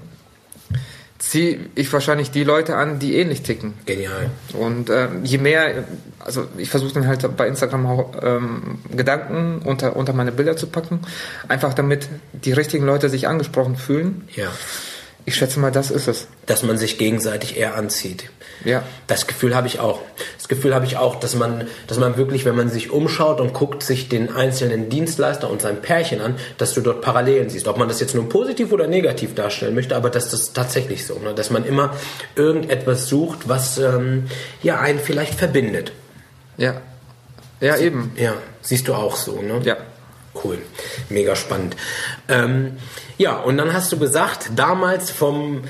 ziehe 1.18 1.60
ich 1.76 1.92
wahrscheinlich 1.94 2.32
die 2.32 2.44
Leute 2.44 2.76
an, 2.76 3.00
die 3.00 3.16
ähnlich 3.16 3.42
ticken. 3.42 3.74
Genial. 3.86 4.30
Und 4.54 4.90
äh, 4.90 5.08
je 5.24 5.38
mehr, 5.38 5.86
also 6.20 6.48
ich 6.58 6.70
versuche 6.70 6.94
dann 6.94 7.08
halt 7.08 7.36
bei 7.38 7.48
Instagram 7.48 7.86
auch 7.86 8.12
ähm, 8.22 8.80
Gedanken 8.96 9.60
unter, 9.64 9.96
unter 9.96 10.14
meine 10.14 10.32
Bilder 10.32 10.58
zu 10.58 10.68
packen, 10.68 11.00
einfach 11.48 11.74
damit 11.74 12.10
die 12.34 12.52
richtigen 12.52 12.86
Leute 12.86 13.10
sich 13.10 13.28
angesprochen 13.28 13.78
fühlen. 13.78 14.28
Ja. 14.36 14.50
Ich 15.28 15.36
schätze 15.36 15.60
mal, 15.60 15.72
das 15.72 15.90
ist 15.90 16.08
es. 16.08 16.28
Dass 16.46 16.62
man 16.62 16.78
sich 16.78 17.00
gegenseitig 17.00 17.58
eher 17.58 17.76
anzieht. 17.76 18.30
Ja. 18.64 18.84
Das 19.08 19.26
Gefühl 19.26 19.56
habe 19.56 19.68
ich 19.68 19.80
auch. 19.80 20.02
Das 20.38 20.48
Gefühl 20.48 20.76
habe 20.76 20.86
ich 20.86 20.98
auch, 20.98 21.16
dass 21.16 21.36
man, 21.36 21.68
dass 21.88 21.98
man 21.98 22.16
wirklich, 22.18 22.46
wenn 22.46 22.56
man 22.56 22.70
sich 22.70 22.92
umschaut 22.92 23.42
und 23.42 23.54
guckt 23.54 23.82
sich 23.82 24.08
den 24.08 24.32
einzelnen 24.36 24.90
Dienstleister 24.90 25.50
und 25.50 25.62
sein 25.62 25.82
Pärchen 25.82 26.22
an, 26.22 26.36
dass 26.60 26.76
du 26.76 26.82
dort 26.82 27.02
Parallelen 27.02 27.50
siehst. 27.50 27.68
Ob 27.68 27.78
man 27.78 27.88
das 27.88 28.00
jetzt 28.00 28.14
nur 28.14 28.30
positiv 28.30 28.72
oder 28.72 28.88
negativ 28.88 29.34
darstellen 29.34 29.74
möchte, 29.74 29.96
aber 29.96 30.12
das 30.12 30.32
ist 30.32 30.54
tatsächlich 30.54 31.06
so, 31.06 31.18
ne? 31.20 31.34
dass 31.34 31.50
man 31.50 31.66
immer 31.66 31.96
irgendetwas 32.36 33.08
sucht, 33.08 33.50
was 33.50 33.80
ähm, 33.80 34.26
ja 34.62 34.80
einen 34.80 35.00
vielleicht 35.00 35.34
verbindet. 35.34 35.92
Ja. 36.58 36.82
Ja, 37.62 37.78
Sie, 37.78 37.86
eben. 37.86 38.12
Ja, 38.16 38.34
siehst 38.62 38.88
du 38.88 38.94
auch 38.94 39.16
so, 39.16 39.42
ne? 39.42 39.62
Ja. 39.64 39.78
Cool. 40.44 40.58
Mega 41.10 41.36
spannend. 41.36 41.76
Ähm, 42.28 42.78
ja, 43.18 43.38
und 43.38 43.58
dann 43.58 43.74
hast 43.74 43.92
du 43.92 43.98
gesagt, 43.98 44.52
damals 44.56 45.10
vom 45.10 45.64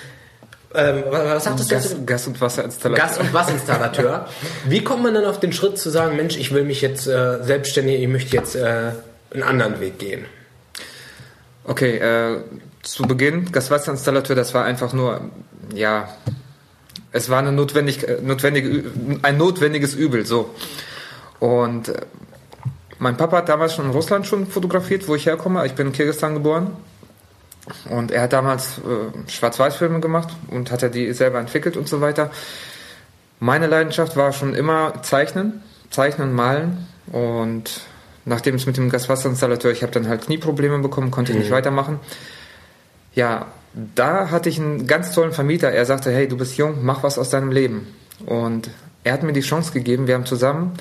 ähm, 0.74 1.04
was 1.10 1.46
sagtest 1.46 1.70
Gas, 1.70 1.90
du? 1.90 2.06
Gas- 2.06 2.28
und 2.28 2.42
Wasserinstallateur. 2.42 3.08
Gas- 3.08 3.18
und 3.18 3.34
Wasserinstallateur. 3.34 4.28
Wie 4.68 4.84
kommt 4.84 5.04
man 5.04 5.14
dann 5.14 5.26
auf 5.26 5.40
den 5.40 5.54
Schritt 5.54 5.78
zu 5.78 5.90
sagen, 5.90 6.18
Mensch, 6.18 6.38
ich 6.38 6.54
will 6.54 6.64
mich 6.64 6.82
jetzt 6.82 7.08
äh, 7.08 7.44
selbstständig, 7.44 8.02
ich 8.02 8.08
möchte 8.08 8.36
jetzt 8.36 8.56
äh, 8.56 8.92
einen 9.34 9.44
anderen 9.44 9.80
Weg 9.80 10.00
gehen? 10.00 10.26
Okay, 11.64 11.98
äh, 11.98 12.42
zu 12.82 13.04
Beginn, 13.04 13.52
Gas-Wasserinstallateur, 13.52 14.36
das 14.36 14.54
war 14.54 14.66
einfach 14.66 14.94
nur, 14.94 15.22
ja, 15.74 16.10
es 17.12 17.30
war 17.30 17.40
eine 17.40 17.52
notwendig, 17.52 18.08
äh, 18.08 18.18
notwendige, 18.22 18.84
ein 19.22 19.38
notwendiges 19.38 19.96
Übel, 19.96 20.26
so. 20.26 20.54
Und 21.40 21.90
äh, 21.90 22.02
mein 23.00 23.18
Papa 23.18 23.38
hat 23.38 23.50
damals 23.50 23.76
schon 23.76 23.86
in 23.86 23.92
Russland 23.92 24.26
schon 24.26 24.48
fotografiert, 24.48 25.08
wo 25.08 25.16
ich 25.16 25.26
herkomme. 25.26 25.66
Ich 25.66 25.74
bin 25.74 25.88
in 25.88 25.94
Kirgisistan 25.94 26.34
geboren. 26.34 26.76
Und 27.90 28.12
er 28.12 28.22
hat 28.22 28.34
damals 28.34 28.78
äh, 28.78 29.30
Schwarz-Weiß-Filme 29.30 30.00
gemacht 30.00 30.30
und 30.50 30.72
hat 30.72 30.84
er 30.84 30.90
die 30.90 31.12
selber 31.14 31.40
entwickelt 31.40 31.78
und 31.78 31.88
so 31.88 32.00
weiter. 32.00 32.30
Meine 33.40 33.68
Leidenschaft 33.68 34.16
war 34.16 34.34
schon 34.34 34.54
immer 34.54 35.02
Zeichnen, 35.02 35.64
Zeichnen, 35.90 36.34
Malen. 36.34 36.88
Und 37.12 37.82
nachdem 38.24 38.56
es 38.56 38.66
mit 38.66 38.78
dem 38.78 38.90
Gaswasserinstallateur, 38.90 39.72
ich 39.72 39.82
habe 39.82 39.92
dann 39.92 40.08
halt 40.08 40.26
Knieprobleme 40.26 40.80
bekommen, 40.80 41.12
konnte 41.12 41.32
ich 41.32 41.40
nicht 41.40 41.50
mhm. 41.50 41.56
weitermachen. 41.56 42.00
Ja, 43.14 43.48
da 43.96 44.30
hatte 44.30 44.50
ich 44.50 44.60
einen 44.60 44.88
ganz 44.88 45.12
tollen 45.12 45.32
Vermieter. 45.32 45.72
Er 45.72 45.86
sagte, 45.86 46.12
hey, 46.12 46.28
du 46.28 46.38
bist 46.38 46.58
jung, 46.58 46.86
mach 46.86 47.04
was 47.04 47.18
aus 47.18 47.30
deinem 47.30 47.52
Leben. 47.52 47.88
Und 48.26 48.70
er 49.04 49.14
hat 49.14 49.24
mir 49.24 49.34
die 49.34 49.42
Chance 49.42 49.72
gegeben. 49.74 50.08
Wir 50.08 50.16
haben 50.16 50.26
zusammen 50.26 50.74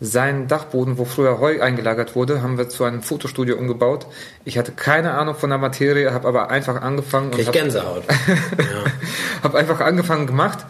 seinen 0.00 0.46
Dachboden, 0.46 0.98
wo 0.98 1.04
früher 1.06 1.40
Heu 1.40 1.60
eingelagert 1.62 2.14
wurde, 2.14 2.42
haben 2.42 2.58
wir 2.58 2.68
zu 2.68 2.84
einem 2.84 3.02
Fotostudio 3.02 3.56
umgebaut. 3.56 4.06
Ich 4.44 4.58
hatte 4.58 4.72
keine 4.72 5.14
Ahnung 5.14 5.34
von 5.34 5.48
der 5.48 5.58
Materie, 5.58 6.12
habe 6.12 6.28
aber 6.28 6.50
einfach 6.50 6.82
angefangen. 6.82 7.32
Ich 7.38 7.50
Gänsehaut. 7.50 8.04
ja. 8.58 8.90
habe 9.42 9.58
einfach 9.58 9.80
angefangen 9.80 10.26
gemacht. 10.26 10.66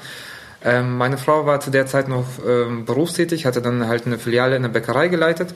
Ähm, 0.64 0.96
meine 0.96 1.18
Frau 1.18 1.44
war 1.44 1.60
zu 1.60 1.70
der 1.70 1.86
Zeit 1.86 2.08
noch 2.08 2.24
ähm, 2.46 2.84
berufstätig, 2.84 3.46
hatte 3.46 3.62
dann 3.62 3.88
halt 3.88 4.06
eine 4.06 4.18
Filiale 4.18 4.56
in 4.56 4.62
der 4.62 4.68
Bäckerei 4.68 5.08
geleitet. 5.08 5.54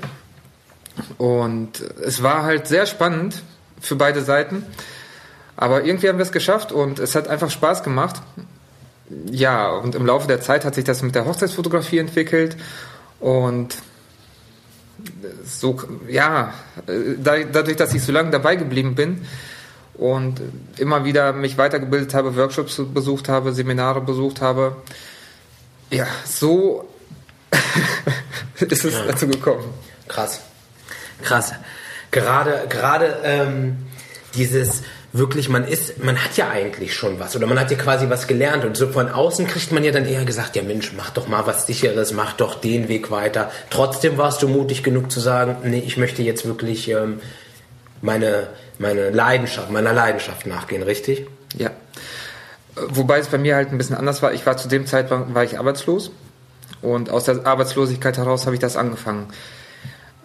Und 1.17 1.81
es 2.05 2.23
war 2.23 2.43
halt 2.43 2.67
sehr 2.67 2.87
spannend, 2.87 3.43
für 3.81 3.97
beide 3.97 4.21
Seiten. 4.21 4.67
Aber 5.57 5.85
irgendwie 5.85 6.09
haben 6.09 6.19
wir 6.19 6.25
es 6.25 6.33
geschafft 6.33 6.73
und 6.73 6.99
es 6.99 7.15
hat 7.15 7.29
einfach 7.29 7.51
Spaß 7.51 7.83
gemacht. 7.83 8.17
Ja, 9.31 9.71
und 9.71 9.95
im 9.95 10.07
Laufe 10.07 10.29
der 10.29 10.41
Zeit 10.41 10.65
hat 10.65 10.75
sich 10.75 10.85
das 10.85 11.03
mit 11.03 11.15
der 11.15 11.25
Hochzeitsfotografie 11.25 11.99
entwickelt 11.99 12.57
und 13.21 13.77
so, 15.45 15.81
ja, 16.09 16.53
dadurch, 16.87 17.77
dass 17.77 17.95
ich 17.95 18.03
so 18.03 18.13
lange 18.13 18.31
dabei 18.31 18.57
geblieben 18.57 18.95
bin 18.95 19.27
und 19.95 20.41
immer 20.79 21.05
wieder 21.05 21.33
mich 21.33 21.59
weitergebildet 21.59 22.15
habe, 22.15 22.37
Workshops 22.37 22.81
besucht 22.93 23.29
habe, 23.29 23.53
Seminare 23.53 24.01
besucht 24.01 24.41
habe, 24.41 24.77
ja, 25.91 26.07
so 26.25 26.89
ist 28.61 28.85
es 28.85 28.95
ja. 28.95 29.07
dazu 29.07 29.27
gekommen. 29.27 29.65
Krass. 30.09 30.41
Krass. 31.23 31.53
Gerade, 32.11 32.67
gerade 32.69 33.19
ähm, 33.23 33.87
dieses 34.35 34.83
wirklich, 35.13 35.49
man 35.49 35.65
ist, 35.65 36.03
man 36.03 36.17
hat 36.17 36.37
ja 36.37 36.49
eigentlich 36.51 36.95
schon 36.95 37.19
was 37.19 37.35
oder 37.35 37.47
man 37.47 37.59
hat 37.59 37.71
ja 37.71 37.77
quasi 37.77 38.09
was 38.09 38.27
gelernt 38.27 38.65
und 38.65 38.77
so 38.77 38.89
von 38.89 39.09
außen 39.09 39.47
kriegt 39.47 39.73
man 39.73 39.83
ja 39.83 39.91
dann 39.91 40.07
eher 40.07 40.25
gesagt, 40.25 40.55
ja 40.57 40.63
Mensch, 40.63 40.93
mach 40.97 41.11
doch 41.11 41.27
mal 41.27 41.47
was 41.47 41.67
sicheres, 41.67 42.13
mach 42.13 42.35
doch 42.35 42.61
den 42.61 42.89
Weg 42.89 43.11
weiter. 43.11 43.51
Trotzdem 43.71 44.19
warst 44.19 44.43
du 44.43 44.49
mutig 44.49 44.83
genug 44.83 45.11
zu 45.11 45.21
sagen, 45.21 45.57
nee, 45.65 45.83
ich 45.85 45.97
möchte 45.97 46.23
jetzt 46.23 46.47
wirklich 46.47 46.89
ähm, 46.89 47.21
meine, 48.03 48.49
meine 48.79 49.11
Leidenschaft, 49.11 49.71
meiner 49.71 49.93
Leidenschaft 49.93 50.47
nachgehen, 50.47 50.83
richtig? 50.83 51.27
Ja. 51.57 51.71
Wobei 52.89 53.19
es 53.19 53.27
bei 53.27 53.39
mir 53.39 53.57
halt 53.57 53.73
ein 53.73 53.79
bisschen 53.79 53.97
anders 53.97 54.23
war. 54.23 54.33
Ich 54.33 54.47
war 54.47 54.57
zu 54.57 54.69
dem 54.69 54.87
Zeitpunkt 54.87 55.35
war 55.35 55.43
ich 55.43 55.59
arbeitslos 55.59 56.13
und 56.83 57.11
aus 57.11 57.25
der 57.25 57.47
Arbeitslosigkeit 57.47 58.17
heraus 58.17 58.47
habe 58.47 58.55
ich 58.55 58.61
das 58.61 58.77
angefangen. 58.77 59.27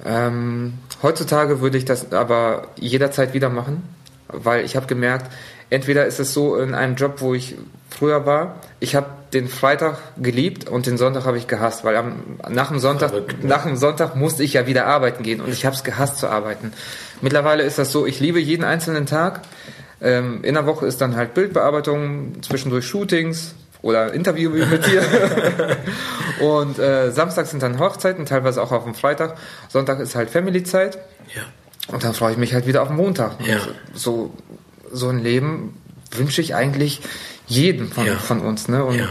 Ähm, 0.06 0.75
heutzutage 1.01 1.62
würde 1.62 1.80
ich 1.80 1.86
das 1.86 2.12
aber 2.12 2.68
jederzeit 2.77 3.34
wieder 3.34 3.50
machen, 3.50 3.84
weil 4.27 4.65
ich 4.65 4.75
habe 4.75 4.88
gemerkt, 4.88 5.32
entweder 5.70 6.05
ist 6.05 6.20
es 6.20 6.34
so 6.34 6.58
in 6.58 6.74
einem 6.74 6.96
Job, 6.96 7.22
wo 7.22 7.34
ich 7.34 7.55
früher 7.89 8.25
war, 8.25 8.55
ich 8.79 8.96
habe 8.96 9.08
den 9.34 9.48
Freitag 9.48 9.98
geliebt 10.17 10.70
und 10.70 10.86
den 10.86 10.98
Sonntag 10.98 11.25
habe 11.25 11.38
ich 11.38 11.48
gehasst, 11.48 11.84
weil 11.84 11.96
am, 11.96 12.38
nach, 12.50 12.70
dem 12.70 12.79
Sonntag, 12.79 13.13
ne? 13.13 13.24
nach 13.44 13.63
dem 13.63 13.75
Sonntag 13.75 14.15
musste 14.15 14.44
ich 14.44 14.53
ja 14.53 14.67
wieder 14.67 14.86
arbeiten 14.86 15.24
gehen 15.24 15.41
und 15.41 15.51
ich 15.51 15.65
habe 15.65 15.75
es 15.75 15.84
gehasst 15.84 16.17
zu 16.17 16.29
arbeiten. 16.29 16.72
Mittlerweile 17.22 17.63
ist 17.63 17.77
das 17.77 17.91
so, 17.91 18.05
ich 18.05 18.20
liebe 18.20 18.39
jeden 18.39 18.63
einzelnen 18.63 19.05
Tag. 19.05 19.41
Ähm, 20.01 20.44
in 20.44 20.55
der 20.55 20.65
Woche 20.65 20.86
ist 20.86 21.01
dann 21.01 21.15
halt 21.15 21.34
Bildbearbeitung, 21.34 22.41
zwischendurch 22.44 22.86
Shootings, 22.86 23.55
oder 23.86 24.13
Interview 24.13 24.50
mit 24.50 24.86
dir. 24.88 25.03
und 26.41 26.79
äh, 26.79 27.12
Samstag 27.12 27.46
sind 27.46 27.62
dann 27.62 27.77
Hochzeiten, 27.77 28.25
teilweise 28.25 28.62
auch 28.62 28.72
auf 28.72 28.84
dem 28.84 28.96
Freitag. 28.96 29.36
Sonntag 29.70 30.00
ist 30.00 30.15
halt 30.15 30.32
Family-Zeit. 30.32 30.98
Ja. 31.36 31.44
Und 31.88 32.04
dann 32.04 32.13
freue 32.13 32.32
ich 32.32 32.38
mich 32.38 32.54
halt 32.54 32.68
wieder 32.68 32.82
auf 32.82 32.88
den 32.88 32.98
Montag. 32.98 33.36
Ja. 33.46 33.60
So, 33.94 34.34
so 34.92 35.10
ein 35.10 35.20
Leben 35.20 35.77
wünsche 36.12 36.42
ich 36.42 36.56
eigentlich 36.56 37.01
jedem 37.48 37.92
von, 37.92 38.06
ja. 38.06 38.15
von 38.15 38.42
uns. 38.42 38.68
Ne? 38.68 38.84
Und 38.84 38.98
ja. 38.98 39.08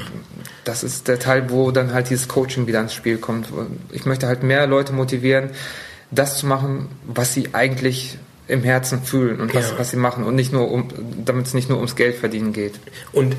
das 0.64 0.82
ist 0.82 1.08
der 1.08 1.18
Teil, 1.18 1.50
wo 1.50 1.70
dann 1.70 1.92
halt 1.92 2.10
dieses 2.10 2.28
Coaching 2.28 2.66
wieder 2.66 2.80
ins 2.80 2.94
Spiel 2.94 3.18
kommt. 3.18 3.48
Ich 3.92 4.06
möchte 4.06 4.26
halt 4.26 4.42
mehr 4.42 4.66
Leute 4.66 4.92
motivieren, 4.92 5.50
das 6.10 6.38
zu 6.38 6.46
machen, 6.46 6.88
was 7.06 7.32
sie 7.32 7.54
eigentlich 7.54 8.18
im 8.46 8.62
Herzen 8.62 9.02
fühlen 9.02 9.40
und 9.40 9.54
was, 9.54 9.78
was 9.78 9.90
sie 9.90 9.96
machen 9.96 10.24
und 10.24 10.34
nicht 10.34 10.52
nur 10.52 10.70
um, 10.70 10.88
damit 11.24 11.46
es 11.46 11.54
nicht 11.54 11.70
nur 11.70 11.78
ums 11.78 11.96
Geld 11.96 12.16
verdienen 12.16 12.52
geht. 12.52 12.78
Und 13.12 13.36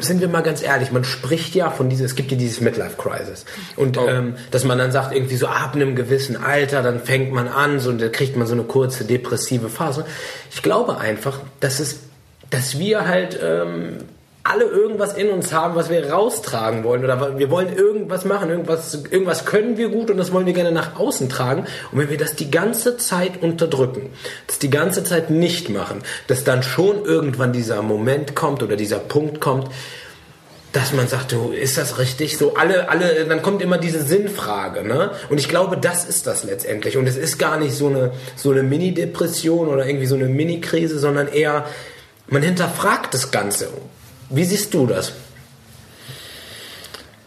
sind 0.00 0.20
wir 0.20 0.28
mal 0.28 0.42
ganz 0.42 0.62
ehrlich, 0.62 0.92
man 0.92 1.04
spricht 1.04 1.54
ja 1.54 1.70
von 1.70 1.88
dieses, 1.88 2.12
es 2.12 2.14
gibt 2.14 2.30
ja 2.30 2.36
dieses 2.36 2.60
Midlife 2.60 2.96
Crisis. 2.96 3.44
Und 3.76 3.96
oh. 3.96 4.06
ähm, 4.06 4.34
dass 4.50 4.64
man 4.64 4.78
dann 4.78 4.92
sagt, 4.92 5.14
irgendwie 5.14 5.36
so 5.36 5.46
ab 5.46 5.74
einem 5.74 5.96
gewissen 5.96 6.36
Alter, 6.36 6.82
dann 6.82 7.00
fängt 7.00 7.32
man 7.32 7.48
an, 7.48 7.80
so, 7.80 7.90
und 7.90 8.00
dann 8.00 8.12
kriegt 8.12 8.36
man 8.36 8.46
so 8.46 8.52
eine 8.54 8.64
kurze 8.64 9.04
depressive 9.04 9.68
Phase. 9.68 10.04
Ich 10.50 10.62
glaube 10.62 10.98
einfach, 10.98 11.40
dass 11.60 11.80
es, 11.80 12.00
dass 12.50 12.78
wir 12.78 13.08
halt 13.08 13.38
ähm, 13.42 13.98
alle 14.42 14.64
irgendwas 14.64 15.14
in 15.14 15.28
uns 15.28 15.52
haben, 15.52 15.74
was 15.74 15.90
wir 15.90 16.10
raustragen 16.10 16.82
wollen 16.82 17.04
oder 17.04 17.38
wir 17.38 17.50
wollen 17.50 17.76
irgendwas 17.76 18.24
machen, 18.24 18.48
irgendwas, 18.48 18.94
irgendwas 19.10 19.44
können 19.44 19.76
wir 19.76 19.90
gut 19.90 20.10
und 20.10 20.16
das 20.16 20.32
wollen 20.32 20.46
wir 20.46 20.54
gerne 20.54 20.72
nach 20.72 20.98
außen 20.98 21.28
tragen. 21.28 21.66
Und 21.92 21.98
wenn 21.98 22.08
wir 22.08 22.16
das 22.16 22.36
die 22.36 22.50
ganze 22.50 22.96
Zeit 22.96 23.42
unterdrücken, 23.42 24.10
das 24.46 24.58
die 24.58 24.70
ganze 24.70 25.04
Zeit 25.04 25.28
nicht 25.28 25.68
machen, 25.68 26.02
dass 26.26 26.42
dann 26.42 26.62
schon 26.62 27.04
irgendwann 27.04 27.52
dieser 27.52 27.82
Moment 27.82 28.34
kommt 28.34 28.62
oder 28.62 28.76
dieser 28.76 28.98
Punkt 28.98 29.40
kommt, 29.40 29.68
dass 30.72 30.92
man 30.92 31.08
sagt, 31.08 31.32
du, 31.32 31.50
ist 31.50 31.76
das 31.76 31.98
richtig? 31.98 32.38
So 32.38 32.54
alle, 32.54 32.88
alle, 32.88 33.26
dann 33.26 33.42
kommt 33.42 33.60
immer 33.60 33.76
diese 33.76 34.02
Sinnfrage, 34.02 34.86
ne? 34.86 35.10
Und 35.28 35.38
ich 35.38 35.48
glaube, 35.48 35.76
das 35.76 36.04
ist 36.04 36.26
das 36.28 36.44
letztendlich. 36.44 36.96
Und 36.96 37.08
es 37.08 37.16
ist 37.16 37.38
gar 37.38 37.58
nicht 37.58 37.74
so 37.74 37.88
eine, 37.88 38.12
so 38.36 38.52
eine 38.52 38.62
Mini-Depression 38.62 39.68
oder 39.68 39.86
irgendwie 39.86 40.06
so 40.06 40.14
eine 40.14 40.26
Mini-Krise, 40.26 40.98
sondern 41.00 41.26
eher, 41.26 41.66
man 42.28 42.42
hinterfragt 42.42 43.12
das 43.14 43.32
Ganze. 43.32 43.68
Wie 44.30 44.44
siehst 44.44 44.72
du 44.74 44.86
das? 44.86 45.12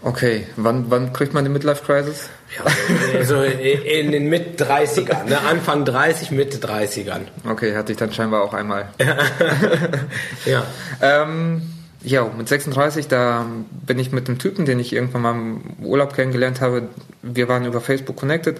Okay, 0.02 0.48
wann, 0.58 0.86
wann 0.90 1.14
kriegt 1.14 1.34
man 1.34 1.46
die 1.46 1.50
Midlife 1.50 1.84
Crisis? 1.86 2.30
Ja, 2.58 3.24
so 3.24 3.42
in, 3.42 3.82
in 3.82 4.12
den 4.12 4.30
Mit 4.30 4.62
30ern, 4.62 5.26
ne? 5.26 5.40
Anfang 5.42 5.86
30, 5.86 6.32
Mitte 6.32 6.58
30ern. 6.58 7.22
Okay, 7.50 7.76
hatte 7.76 7.94
ich 7.94 7.98
dann 7.98 8.12
scheinbar 8.12 8.44
auch 8.44 8.54
einmal. 8.54 8.90
ja. 10.46 10.66
Ähm, 11.02 11.62
ja, 12.04 12.30
mit 12.38 12.50
36, 12.50 13.08
da 13.08 13.46
bin 13.72 13.98
ich 13.98 14.12
mit 14.12 14.28
einem 14.28 14.40
Typen, 14.40 14.66
den 14.66 14.80
ich 14.80 14.92
irgendwann 14.92 15.22
mal 15.22 15.32
im 15.32 15.62
Urlaub 15.86 16.14
kennengelernt 16.14 16.60
habe, 16.60 16.90
wir 17.22 17.48
waren 17.48 17.66
über 17.66 17.80
Facebook 17.80 18.18
connected, 18.18 18.60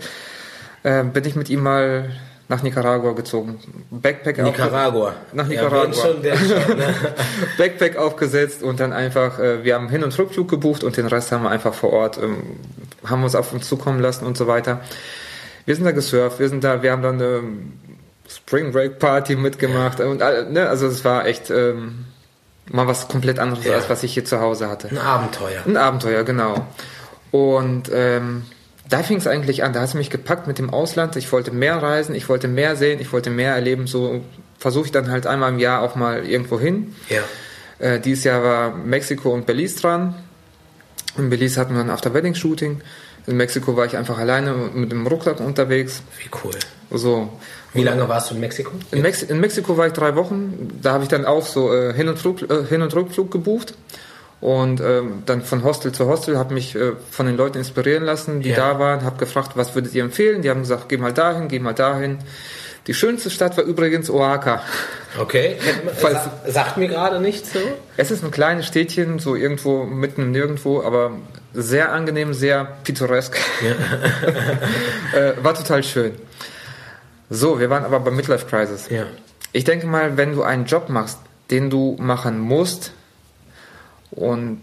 äh, 0.84 1.04
bin 1.04 1.26
ich 1.26 1.36
mit 1.36 1.50
ihm 1.50 1.62
mal 1.62 2.10
nach 2.54 2.62
Nicaragua 2.62 3.14
gezogen. 3.14 3.60
Backpack 3.90 4.38
Nicaragua. 4.38 5.10
Auf, 5.10 5.16
nach 5.34 5.48
Nicaragua. 5.48 5.88
Ja, 5.88 5.94
schon, 5.94 6.24
schon, 6.24 6.78
ne? 6.78 6.94
Backpack 7.58 7.98
aufgesetzt 7.98 8.62
und 8.62 8.80
dann 8.80 8.94
einfach, 8.94 9.40
äh, 9.40 9.64
wir 9.64 9.74
haben 9.74 9.90
Hin- 9.90 10.04
und 10.04 10.16
Rückflug 10.16 10.48
gebucht 10.48 10.84
und 10.84 10.96
den 10.96 11.08
Rest 11.08 11.32
haben 11.32 11.44
wir 11.44 11.50
einfach 11.50 11.74
vor 11.74 11.92
Ort, 11.92 12.20
ähm, 12.22 12.44
haben 13.04 13.24
uns 13.24 13.34
auf 13.34 13.54
uns 13.54 13.68
zukommen 13.68 14.00
lassen 14.00 14.28
und 14.28 14.38
so 14.38 14.46
weiter. 14.46 14.82
Wir 15.66 15.76
sind 15.76 15.86
da 15.86 15.92
gesurft, 15.92 16.40
wir 16.40 16.48
sind 16.48 16.64
da, 16.64 16.84
wir 16.84 16.92
haben 16.92 17.02
dann 17.02 17.16
eine 17.16 17.42
Spring 18.30 18.72
Break 18.72 19.00
Party 19.00 19.36
mitgemacht 19.36 19.98
ja. 19.98 20.06
und 20.06 20.20
ne, 20.20 20.70
also 20.70 20.86
es 20.86 21.04
war 21.04 21.26
echt 21.26 21.50
ähm, 21.50 22.06
mal 22.70 22.86
was 22.86 23.08
komplett 23.08 23.40
anderes 23.40 23.66
ja. 23.66 23.74
als 23.74 23.90
was 23.90 24.04
ich 24.04 24.14
hier 24.14 24.26
zu 24.26 24.40
Hause 24.40 24.70
hatte. 24.70 24.90
Ein 24.90 25.00
Abenteuer. 25.00 25.64
Ein 25.66 25.78
Abenteuer, 25.78 26.24
genau. 26.24 26.68
Und 27.32 27.90
ähm, 27.92 28.44
da 28.94 29.02
fing 29.02 29.18
es 29.18 29.26
eigentlich 29.26 29.64
an. 29.64 29.74
Da 29.74 29.82
hat 29.82 29.90
es 29.90 29.94
mich 29.96 30.12
gepackt 30.12 30.46
mit 30.46 30.60
dem 30.60 30.70
Ausland. 30.70 31.16
Ich 31.16 31.32
wollte 31.32 31.50
mehr 31.50 31.82
reisen, 31.82 32.14
ich 32.14 32.30
wollte 32.30 32.48
mehr 32.48 32.76
sehen, 32.76 33.02
ich 33.02 33.12
wollte 33.12 33.32
mehr 33.32 33.56
erleben. 33.56 33.88
So 33.88 34.22
versuche 34.60 34.86
ich 34.86 34.92
dann 34.92 35.10
halt 35.10 35.26
einmal 35.26 35.52
im 35.52 35.58
Jahr 35.58 35.82
auch 35.82 35.96
mal 35.96 36.24
irgendwo 36.24 36.60
hin. 36.60 36.94
Ja. 37.10 37.22
Äh, 37.80 38.00
dieses 38.00 38.24
Jahr 38.24 38.44
war 38.44 38.76
Mexiko 38.76 39.34
und 39.34 39.48
Belize 39.48 39.82
dran. 39.82 40.14
In 41.18 41.32
Belize 41.32 41.60
hatten 41.60 41.74
wir 41.74 41.82
ein 41.82 41.90
After-Wedding-Shooting. 41.90 42.82
In 43.26 43.38
Mexiko 43.38 43.76
war 43.76 43.88
ich 43.88 43.98
einfach 43.98 44.20
alleine 44.20 44.54
mit 44.54 44.92
dem 44.92 45.08
Rucksack 45.08 45.40
unterwegs. 45.40 46.04
Wie 46.20 46.30
cool. 46.44 46.54
So. 46.92 47.30
Wie 47.74 47.82
lange 47.82 48.08
warst 48.08 48.30
du 48.30 48.36
in 48.36 48.42
Mexiko? 48.42 48.74
In, 48.92 49.02
Mex 49.02 49.24
in 49.24 49.40
Mexiko 49.40 49.76
war 49.76 49.88
ich 49.88 49.94
drei 49.94 50.16
Wochen. 50.16 50.80
Da 50.84 50.92
habe 50.92 51.04
ich 51.04 51.10
dann 51.10 51.26
auch 51.26 51.48
so 51.48 51.74
äh, 51.74 51.94
Hin- 51.96 52.10
und, 52.10 52.20
Flug, 52.20 52.44
äh, 52.44 52.66
Hin 52.66 52.84
und 52.84 52.96
Rückflug 52.96 53.32
gebucht 53.32 53.74
und 54.44 54.82
ähm, 54.82 55.24
dann 55.26 55.42
von 55.42 55.64
Hostel 55.64 55.94
zu 55.94 56.06
Hostel 56.06 56.38
habe 56.38 56.54
mich 56.54 56.76
äh, 56.76 56.92
von 57.10 57.26
den 57.26 57.38
Leuten 57.38 57.60
inspirieren 57.60 58.04
lassen, 58.04 58.42
die 58.42 58.50
ja. 58.50 58.58
da 58.58 58.78
waren, 58.78 59.06
habe 59.06 59.16
gefragt, 59.16 59.52
was 59.56 59.74
würdet 59.74 59.96
ihr 59.96 60.04
empfehlen? 60.04 60.42
Die 60.42 60.50
haben 60.50 60.60
gesagt, 60.60 60.90
geh 60.90 60.98
mal 60.98 61.14
dahin, 61.14 61.48
geh 61.48 61.60
mal 61.60 61.72
dahin. 61.72 62.18
Die 62.86 62.94
schönste 62.94 63.30
Stadt 63.30 63.56
war 63.56 63.64
übrigens 63.64 64.10
Oaxaca. 64.10 64.62
Okay, 65.18 65.56
Falls, 65.96 66.20
sagt 66.46 66.76
mir 66.76 66.90
gerade 66.90 67.22
nichts 67.22 67.54
so. 67.54 67.60
Es 67.96 68.12
ist 68.12 68.22
ein 68.22 68.32
kleines 68.32 68.68
Städtchen, 68.68 69.18
so 69.18 69.38
irgendwo 69.38 69.86
mitten 69.86 70.24
im 70.24 70.32
Nirgendwo, 70.32 70.84
aber 70.84 71.12
sehr 71.54 71.94
angenehm, 71.94 72.34
sehr 72.34 72.68
pittoresk. 72.84 73.38
Ja. 73.62 75.20
äh, 75.20 75.34
war 75.42 75.54
total 75.54 75.84
schön. 75.84 76.16
So, 77.30 77.62
wir 77.62 77.70
waren 77.70 77.86
aber 77.86 78.02
bei 78.02 78.12
Midlife 78.12 78.46
Crisis. 78.46 78.90
Ja. 78.90 79.06
Ich 79.54 79.64
denke 79.64 79.88
mal, 79.88 80.18
wenn 80.18 80.36
du 80.36 80.44
einen 80.44 80.66
Job 80.66 80.90
machst, 80.90 81.20
den 81.50 81.70
du 81.70 81.96
machen 81.98 82.40
musst, 82.40 82.92
und 84.16 84.62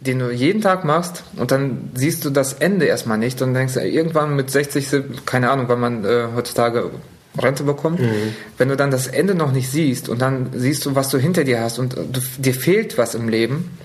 den 0.00 0.18
du 0.18 0.30
jeden 0.30 0.60
Tag 0.60 0.84
machst 0.84 1.22
und 1.36 1.50
dann 1.52 1.90
siehst 1.94 2.24
du 2.24 2.30
das 2.30 2.54
Ende 2.54 2.86
erstmal 2.86 3.18
nicht 3.18 3.40
und 3.40 3.54
denkst, 3.54 3.76
irgendwann 3.76 4.34
mit 4.34 4.50
60, 4.50 5.24
keine 5.26 5.50
Ahnung, 5.50 5.66
wann 5.68 5.80
man 5.80 6.04
äh, 6.04 6.26
heutzutage 6.34 6.90
Rente 7.38 7.62
bekommt, 7.62 8.00
mhm. 8.00 8.34
wenn 8.58 8.68
du 8.68 8.76
dann 8.76 8.90
das 8.90 9.06
Ende 9.06 9.34
noch 9.34 9.52
nicht 9.52 9.70
siehst 9.70 10.08
und 10.08 10.20
dann 10.20 10.50
siehst 10.54 10.84
du, 10.84 10.94
was 10.94 11.08
du 11.08 11.18
hinter 11.18 11.44
dir 11.44 11.60
hast 11.60 11.78
und 11.78 11.96
du, 11.96 12.20
dir 12.38 12.54
fehlt 12.54 12.98
was 12.98 13.14
im 13.14 13.28
Leben, 13.28 13.78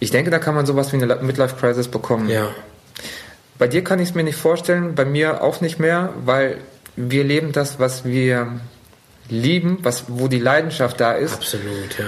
ich 0.00 0.10
denke, 0.10 0.30
da 0.30 0.38
kann 0.38 0.54
man 0.54 0.64
sowas 0.64 0.92
wie 0.92 0.96
eine 0.96 1.14
Midlife 1.16 1.56
Crisis 1.56 1.88
bekommen. 1.88 2.28
Ja. 2.28 2.48
Bei 3.58 3.68
dir 3.68 3.84
kann 3.84 3.98
ich 3.98 4.08
es 4.10 4.14
mir 4.14 4.24
nicht 4.24 4.38
vorstellen, 4.38 4.94
bei 4.94 5.04
mir 5.04 5.42
auch 5.42 5.60
nicht 5.60 5.78
mehr, 5.78 6.14
weil 6.24 6.56
wir 6.96 7.22
leben 7.22 7.52
das, 7.52 7.78
was 7.78 8.06
wir 8.06 8.60
lieben, 9.28 9.78
was, 9.82 10.04
wo 10.08 10.28
die 10.28 10.38
Leidenschaft 10.38 10.98
da 11.00 11.12
ist. 11.12 11.34
Absolut, 11.34 11.98
ja. 11.98 12.04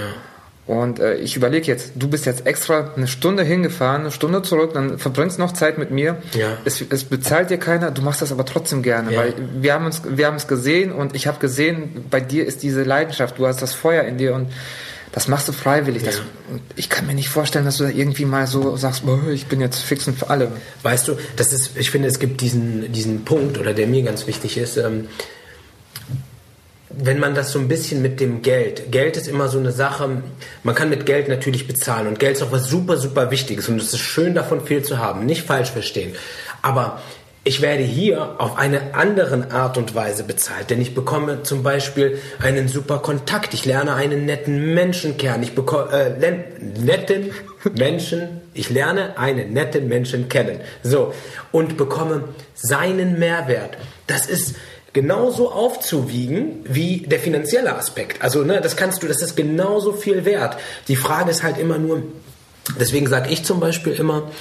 Und 0.65 0.99
äh, 0.99 1.15
ich 1.15 1.35
überlege 1.35 1.67
jetzt, 1.67 1.91
du 1.95 2.07
bist 2.07 2.25
jetzt 2.25 2.45
extra 2.45 2.91
eine 2.95 3.07
Stunde 3.07 3.43
hingefahren, 3.43 4.01
eine 4.03 4.11
Stunde 4.11 4.41
zurück, 4.43 4.71
dann 4.73 4.97
verbringst 4.97 5.37
noch 5.37 5.51
Zeit 5.51 5.77
mit 5.77 5.91
mir. 5.91 6.17
Ja. 6.33 6.57
Es, 6.63 6.81
es 6.89 7.03
bezahlt 7.03 7.49
dir 7.49 7.57
keiner, 7.57 7.91
du 7.91 8.01
machst 8.01 8.21
das 8.21 8.31
aber 8.31 8.45
trotzdem 8.45 8.81
gerne, 8.81 9.11
Ja. 9.11 9.19
weil 9.19 9.33
wir 9.59 9.73
haben 9.73 9.85
uns, 9.85 10.01
wir 10.07 10.25
haben 10.25 10.37
es 10.37 10.47
gesehen 10.47 10.93
und 10.93 11.15
ich 11.15 11.27
habe 11.27 11.39
gesehen, 11.39 12.05
bei 12.09 12.21
dir 12.21 12.45
ist 12.45 12.63
diese 12.63 12.83
Leidenschaft, 12.83 13.37
du 13.39 13.45
hast 13.45 13.61
das 13.61 13.73
Feuer 13.73 14.03
in 14.03 14.17
dir 14.17 14.35
und 14.35 14.47
das 15.11 15.27
machst 15.27 15.49
du 15.49 15.51
freiwillig. 15.51 16.03
Das, 16.03 16.15
Ja. 16.19 16.21
und 16.51 16.61
ich 16.77 16.89
kann 16.89 17.07
mir 17.07 17.13
nicht 17.13 17.27
vorstellen, 17.29 17.65
dass 17.65 17.77
du 17.77 17.83
da 17.83 17.89
irgendwie 17.89 18.25
mal 18.25 18.47
so 18.47 18.77
sagst, 18.77 19.05
boah, 19.05 19.19
ich 19.33 19.47
bin 19.47 19.59
jetzt 19.59 19.79
fix 19.81 20.07
und 20.07 20.17
für 20.17 20.29
alle. 20.29 20.49
Weißt 20.81 21.09
du, 21.09 21.17
das 21.35 21.51
ist, 21.51 21.71
ich 21.75 21.91
finde, 21.91 22.07
es 22.07 22.19
gibt 22.19 22.39
diesen, 22.39 22.89
diesen 22.93 23.25
Punkt, 23.25 23.57
oder 23.57 23.73
der 23.73 23.85
mir 23.87 24.01
ganz 24.03 24.27
wichtig 24.27 24.57
ist, 24.57 24.77
ähm, 24.77 25.09
wenn 26.97 27.19
man 27.19 27.35
das 27.35 27.51
so 27.51 27.59
ein 27.59 27.67
bisschen 27.67 28.01
mit 28.01 28.19
dem 28.19 28.41
Geld, 28.41 28.91
Geld 28.91 29.17
ist 29.17 29.27
immer 29.27 29.47
so 29.47 29.57
eine 29.57 29.71
Sache, 29.71 30.21
man 30.63 30.75
kann 30.75 30.89
mit 30.89 31.05
Geld 31.05 31.27
natürlich 31.27 31.67
bezahlen 31.67 32.07
und 32.07 32.19
Geld 32.19 32.37
ist 32.37 32.43
auch 32.43 32.51
was 32.51 32.67
super, 32.67 32.97
super 32.97 33.31
Wichtiges 33.31 33.67
und 33.67 33.81
es 33.81 33.93
ist 33.93 33.99
schön 33.99 34.33
davon 34.33 34.65
viel 34.65 34.83
zu 34.83 34.99
haben, 34.99 35.25
nicht 35.25 35.43
falsch 35.43 35.71
verstehen. 35.71 36.13
Aber 36.61 37.01
ich 37.45 37.61
werde 37.61 37.83
hier 37.83 38.39
auf 38.39 38.57
eine 38.57 38.93
andere 38.93 39.51
Art 39.51 39.77
und 39.77 39.93
Weise 39.95 40.23
bezahlt, 40.23 40.69
denn 40.69 40.79
ich 40.79 40.95
bekomme 40.95 41.43
zum 41.43 41.61
Beispiel 41.61 42.19
einen 42.39 42.69
super 42.69 42.99
Kontakt, 42.99 43.53
ich 43.53 43.65
lerne 43.65 43.95
einen 43.95 44.25
netten 44.25 44.73
Menschen 44.73 45.17
kennen, 45.17 45.43
ich 45.43 45.53
bekomme 45.53 45.91
äh, 45.91 46.37
netten 46.79 47.31
Menschen, 47.77 48.41
ich 48.53 48.69
lerne 48.69 49.17
einen 49.17 49.51
netten 49.51 49.89
Menschen 49.89 50.29
kennen, 50.29 50.61
so. 50.83 51.13
Und 51.51 51.75
bekomme 51.75 52.29
seinen 52.55 53.19
Mehrwert. 53.19 53.77
Das 54.07 54.25
ist 54.25 54.55
genauso 54.93 55.51
aufzuwiegen 55.51 56.59
wie 56.65 56.99
der 56.99 57.19
finanzielle 57.19 57.75
Aspekt. 57.75 58.21
Also 58.21 58.43
ne, 58.43 58.61
das 58.61 58.75
kannst 58.75 59.03
du, 59.03 59.07
das 59.07 59.21
ist 59.21 59.35
genauso 59.35 59.93
viel 59.93 60.23
wert. 60.23 60.57
Die 60.87 60.95
Frage 60.95 61.31
ist 61.31 61.43
halt 61.43 61.57
immer 61.57 61.79
nur, 61.79 62.03
deswegen 62.79 63.07
sage 63.07 63.31
ich 63.31 63.43
zum 63.43 63.59
Beispiel 63.59 63.93
immer, 63.93 64.31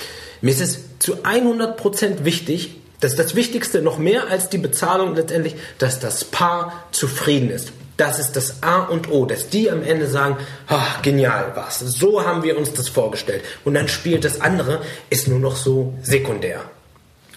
mir 0.42 0.50
ist 0.50 0.60
es 0.60 0.98
zu 0.98 1.16
100% 1.24 2.24
wichtig, 2.24 2.76
das 3.00 3.12
ist 3.12 3.18
das 3.18 3.34
Wichtigste, 3.34 3.82
noch 3.82 3.98
mehr 3.98 4.28
als 4.28 4.48
die 4.48 4.58
Bezahlung 4.58 5.16
letztendlich, 5.16 5.56
dass 5.78 5.98
das 5.98 6.24
Paar 6.24 6.84
zufrieden 6.92 7.50
ist. 7.50 7.72
Das 7.96 8.18
ist 8.18 8.32
das 8.32 8.62
A 8.62 8.84
und 8.84 9.10
O, 9.10 9.26
dass 9.26 9.48
die 9.48 9.70
am 9.70 9.82
Ende 9.82 10.06
sagen, 10.06 10.36
ah, 10.68 11.00
genial 11.02 11.52
was, 11.54 11.80
so 11.80 12.24
haben 12.24 12.42
wir 12.42 12.56
uns 12.56 12.72
das 12.72 12.88
vorgestellt. 12.88 13.42
Und 13.64 13.74
dann 13.74 13.88
spielt 13.88 14.24
das 14.24 14.40
andere, 14.40 14.82
ist 15.10 15.28
nur 15.28 15.40
noch 15.40 15.56
so 15.56 15.94
sekundär. 16.02 16.62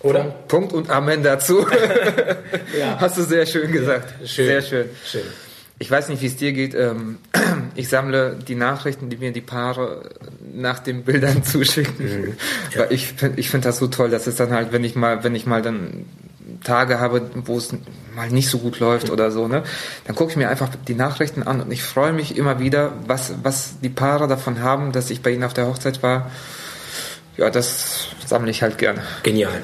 Oder? 0.06 0.24
Punkt 0.48 0.72
und 0.72 0.90
Amen 0.90 1.24
dazu. 1.24 1.66
Ja. 2.80 2.98
Hast 3.00 3.18
du 3.18 3.24
sehr 3.24 3.46
schön 3.46 3.72
gesagt. 3.72 4.28
Schön. 4.28 4.48
Sehr 4.48 4.62
schön. 4.62 4.90
Schön. 5.06 5.22
Ich 5.80 5.90
weiß 5.90 6.10
nicht, 6.10 6.22
wie 6.22 6.28
es 6.28 6.36
dir 6.36 6.52
geht. 6.54 6.76
Ähm, 6.76 7.18
Ich 7.76 7.90
sammle 7.90 8.38
die 8.48 8.56
Nachrichten, 8.56 9.10
die 9.10 9.18
mir 9.18 9.32
die 9.34 9.42
Paare 9.42 10.10
nach 10.54 10.80
den 10.80 11.04
Bildern 11.04 11.44
zuschicken. 11.52 12.38
Weil 12.76 12.92
ich 12.92 13.14
finde 13.14 13.40
ich 13.40 13.50
find 13.50 13.66
das 13.66 13.78
so 13.78 13.88
toll. 13.88 14.10
Das 14.10 14.28
ist 14.28 14.40
dann 14.40 14.52
halt, 14.52 14.72
wenn 14.72 14.84
ich 14.84 14.96
mal, 14.96 15.24
wenn 15.24 15.36
ich 15.36 15.46
mal 15.46 15.62
dann 15.62 16.06
Tage 16.64 17.00
habe, 17.00 17.30
wo 17.46 17.58
es 17.58 17.70
mal 18.16 18.30
nicht 18.30 18.50
so 18.50 18.60
gut 18.60 18.80
läuft 18.80 19.10
oder 19.10 19.32
so, 19.32 19.48
ne, 19.48 19.64
dann 20.06 20.16
gucke 20.16 20.32
ich 20.32 20.38
mir 20.38 20.50
einfach 20.50 20.70
die 20.88 20.96
Nachrichten 20.96 21.44
an 21.44 21.62
und 21.62 21.72
ich 21.72 21.84
freue 21.84 22.14
mich 22.14 22.38
immer 22.38 22.60
wieder, 22.60 22.94
was, 23.08 23.34
was 23.44 23.80
die 23.82 23.90
Paare 23.90 24.28
davon 24.28 24.62
haben, 24.62 24.92
dass 24.92 25.10
ich 25.10 25.22
bei 25.22 25.32
ihnen 25.32 25.44
auf 25.44 25.54
der 25.54 25.68
Hochzeit 25.68 26.04
war. 26.04 26.32
Ja, 27.38 27.50
das 27.50 28.08
sammle 28.26 28.52
ich 28.52 28.62
halt 28.62 28.78
gerne. 28.78 29.02
Genial. 29.24 29.62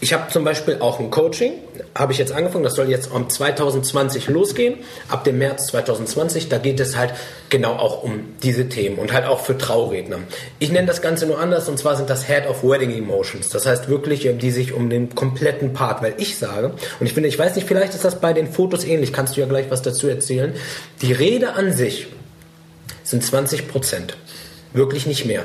Ich 0.00 0.12
habe 0.12 0.32
zum 0.32 0.42
Beispiel 0.42 0.78
auch 0.80 0.98
ein 0.98 1.10
Coaching, 1.10 1.52
habe 1.94 2.12
ich 2.12 2.18
jetzt 2.18 2.32
angefangen, 2.32 2.64
das 2.64 2.74
soll 2.74 2.88
jetzt 2.88 3.12
um 3.12 3.30
2020 3.30 4.26
losgehen, 4.26 4.78
ab 5.08 5.22
dem 5.22 5.38
März 5.38 5.68
2020, 5.68 6.48
da 6.48 6.58
geht 6.58 6.80
es 6.80 6.96
halt 6.96 7.12
genau 7.50 7.74
auch 7.74 8.02
um 8.02 8.34
diese 8.42 8.68
Themen 8.68 8.98
und 8.98 9.12
halt 9.12 9.26
auch 9.26 9.38
für 9.44 9.56
Trauredner. 9.56 10.18
Ich 10.58 10.72
nenne 10.72 10.88
das 10.88 11.02
Ganze 11.02 11.26
nur 11.26 11.38
anders 11.38 11.68
und 11.68 11.78
zwar 11.78 11.94
sind 11.94 12.10
das 12.10 12.26
Head 12.26 12.48
of 12.48 12.64
Wedding 12.64 12.90
Emotions, 12.92 13.50
das 13.50 13.64
heißt 13.64 13.88
wirklich, 13.88 14.28
die 14.38 14.50
sich 14.50 14.72
um 14.72 14.90
den 14.90 15.14
kompletten 15.14 15.72
Part, 15.72 16.02
weil 16.02 16.14
ich 16.16 16.36
sage, 16.36 16.72
und 16.98 17.06
ich 17.06 17.12
finde, 17.12 17.28
ich 17.28 17.38
weiß 17.38 17.54
nicht, 17.54 17.68
vielleicht 17.68 17.94
ist 17.94 18.04
das 18.04 18.20
bei 18.20 18.32
den 18.32 18.50
Fotos 18.50 18.82
ähnlich, 18.82 19.12
kannst 19.12 19.36
du 19.36 19.40
ja 19.40 19.46
gleich 19.46 19.70
was 19.70 19.82
dazu 19.82 20.08
erzählen, 20.08 20.52
die 21.00 21.12
Rede 21.12 21.52
an 21.52 21.72
sich 21.72 22.08
sind 23.04 23.22
20 23.22 23.68
Prozent, 23.68 24.16
wirklich 24.72 25.06
nicht 25.06 25.26
mehr. 25.26 25.44